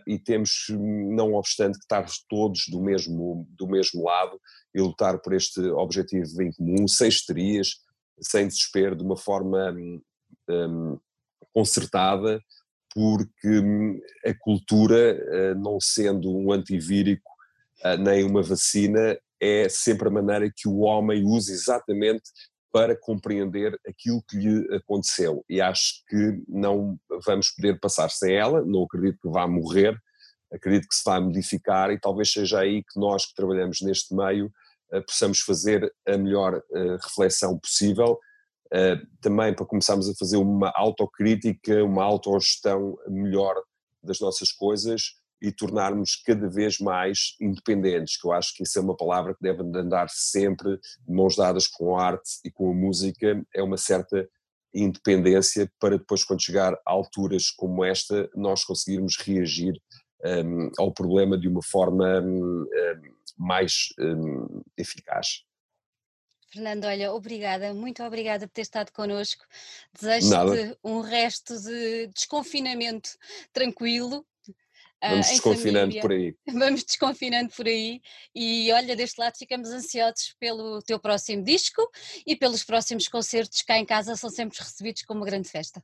e 0.07 0.17
temos, 0.17 0.67
não 0.69 1.33
obstante, 1.33 1.77
que 1.77 1.83
estar 1.83 2.05
todos 2.27 2.65
do 2.69 2.81
mesmo, 2.81 3.47
do 3.51 3.67
mesmo 3.67 4.03
lado 4.03 4.39
e 4.73 4.81
lutar 4.81 5.19
por 5.19 5.33
este 5.33 5.61
objetivo 5.61 6.41
em 6.41 6.51
comum, 6.51 6.87
sem 6.87 7.07
histerias, 7.07 7.75
sem 8.19 8.47
desespero, 8.47 8.95
de 8.95 9.03
uma 9.03 9.17
forma 9.17 9.71
um, 10.49 10.99
concertada, 11.53 12.41
porque 12.93 13.59
hum, 13.59 13.99
a 14.25 14.33
cultura, 14.33 14.97
eh, 14.97 15.55
não 15.55 15.79
sendo 15.79 16.35
um 16.35 16.51
antivírico 16.51 17.29
eh, 17.83 17.97
nem 17.97 18.23
uma 18.23 18.41
vacina, 18.41 19.17
é 19.39 19.69
sempre 19.69 20.07
a 20.07 20.11
maneira 20.11 20.51
que 20.53 20.67
o 20.67 20.79
homem 20.79 21.23
usa 21.23 21.51
exatamente 21.51 22.23
para 22.71 22.95
compreender 22.95 23.79
aquilo 23.87 24.23
que 24.27 24.37
lhe 24.37 24.75
aconteceu. 24.75 25.43
E 25.49 25.59
acho 25.59 26.03
que 26.07 26.43
não 26.47 26.99
vamos 27.25 27.49
poder 27.51 27.79
passar 27.79 28.09
sem 28.09 28.35
ela, 28.35 28.63
não 28.63 28.83
acredito 28.83 29.19
que 29.21 29.29
vá 29.29 29.47
morrer, 29.47 29.97
acredito 30.51 30.87
que 30.87 30.95
se 30.95 31.03
vai 31.03 31.19
modificar 31.19 31.91
e 31.91 31.99
talvez 31.99 32.31
seja 32.31 32.59
aí 32.59 32.83
que 32.83 32.99
nós 32.99 33.25
que 33.25 33.35
trabalhamos 33.35 33.81
neste 33.81 34.13
meio 34.13 34.51
eh, 34.91 35.01
possamos 35.01 35.39
fazer 35.39 35.91
a 36.07 36.17
melhor 36.17 36.61
reflexão 37.01 37.57
possível 37.57 38.19
também 39.21 39.53
para 39.53 39.65
começarmos 39.65 40.09
a 40.09 40.13
fazer 40.15 40.37
uma 40.37 40.71
autocrítica, 40.75 41.83
uma 41.83 42.03
autogestão 42.03 42.97
melhor 43.07 43.55
das 44.03 44.19
nossas 44.19 44.51
coisas 44.51 45.13
e 45.41 45.51
tornarmos 45.51 46.15
cada 46.25 46.49
vez 46.49 46.79
mais 46.79 47.35
independentes, 47.39 48.19
que 48.19 48.27
eu 48.27 48.31
acho 48.31 48.53
que 48.53 48.63
isso 48.63 48.77
é 48.77 48.81
uma 48.81 48.95
palavra 48.95 49.33
que 49.33 49.41
deve 49.41 49.61
andar 49.61 50.09
sempre 50.09 50.77
de 50.77 51.13
mãos 51.13 51.35
dadas 51.35 51.67
com 51.67 51.97
a 51.97 52.05
arte 52.05 52.39
e 52.43 52.51
com 52.51 52.69
a 52.69 52.73
música, 52.73 53.41
é 53.55 53.63
uma 53.63 53.77
certa 53.77 54.27
independência 54.73 55.71
para 55.79 55.97
depois 55.97 56.23
quando 56.23 56.43
chegar 56.43 56.73
a 56.73 56.91
alturas 56.91 57.49
como 57.49 57.83
esta 57.83 58.29
nós 58.35 58.63
conseguirmos 58.63 59.17
reagir 59.17 59.73
um, 60.23 60.69
ao 60.77 60.93
problema 60.93 61.37
de 61.37 61.47
uma 61.47 61.63
forma 61.63 62.21
um, 62.21 62.65
mais 63.37 63.87
um, 63.99 64.61
eficaz. 64.77 65.43
Fernando, 66.51 66.85
olha, 66.85 67.13
obrigada, 67.13 67.73
muito 67.75 68.03
obrigada 68.03 68.47
por 68.47 68.53
ter 68.53 68.61
estado 68.61 68.91
connosco. 68.91 69.45
Desejo-te 69.93 70.77
um 70.83 70.99
resto 70.99 71.55
de 71.59 72.07
desconfinamento 72.07 73.11
tranquilo. 73.53 74.25
Ah, 74.99 75.11
Vamos 75.11 75.27
uh, 75.27 75.29
desconfinando 75.29 75.93
família. 75.93 76.01
por 76.01 76.11
aí. 76.11 76.35
Vamos 76.51 76.83
desconfinando 76.83 77.53
por 77.55 77.67
aí. 77.67 78.01
E 78.33 78.71
olha, 78.71 78.95
deste 78.95 79.19
lado 79.19 79.37
ficamos 79.37 79.69
ansiosos 79.69 80.35
pelo 80.39 80.81
teu 80.81 80.99
próximo 80.99 81.43
disco 81.43 81.87
e 82.25 82.35
pelos 82.35 82.63
próximos 82.63 83.07
concertos 83.07 83.61
cá 83.61 83.77
em 83.77 83.85
casa 83.85 84.15
são 84.15 84.29
sempre 84.29 84.57
recebidos 84.57 85.03
com 85.03 85.13
uma 85.13 85.25
grande 85.25 85.47
festa. 85.47 85.83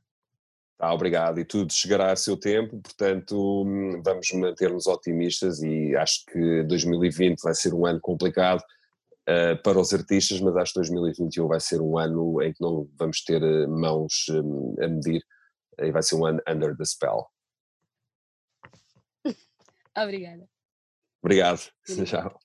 Tá, 0.76 0.92
obrigado. 0.92 1.38
E 1.38 1.44
tudo 1.44 1.72
chegará 1.72 2.12
a 2.12 2.16
seu 2.16 2.36
tempo, 2.36 2.78
portanto, 2.78 3.64
hum, 3.64 4.02
vamos 4.04 4.30
manter-nos 4.32 4.86
otimistas 4.86 5.62
e 5.62 5.96
acho 5.96 6.26
que 6.26 6.64
2020 6.64 7.40
vai 7.40 7.54
ser 7.54 7.72
um 7.72 7.86
ano 7.86 8.00
complicado 8.00 8.62
uh, 9.28 9.60
para 9.62 9.80
os 9.80 9.92
artistas, 9.92 10.40
mas 10.40 10.56
acho 10.56 10.72
que 10.72 10.80
2021 10.80 11.48
vai 11.48 11.60
ser 11.60 11.80
um 11.80 11.98
ano 11.98 12.42
em 12.42 12.52
que 12.52 12.62
não 12.62 12.88
vamos 12.96 13.22
ter 13.22 13.42
eh, 13.42 13.66
mãos 13.66 14.26
um, 14.30 14.74
a 14.80 14.88
medir 14.88 15.22
e 15.80 15.90
vai 15.90 16.02
ser 16.02 16.16
um 16.16 16.24
ano 16.24 16.40
under 16.48 16.76
the 16.76 16.84
spell. 16.84 17.26
Obrigada. 19.96 20.48
Obrigado. 21.22 21.60
Obrigado. 21.86 22.06
Tchau. 22.06 22.38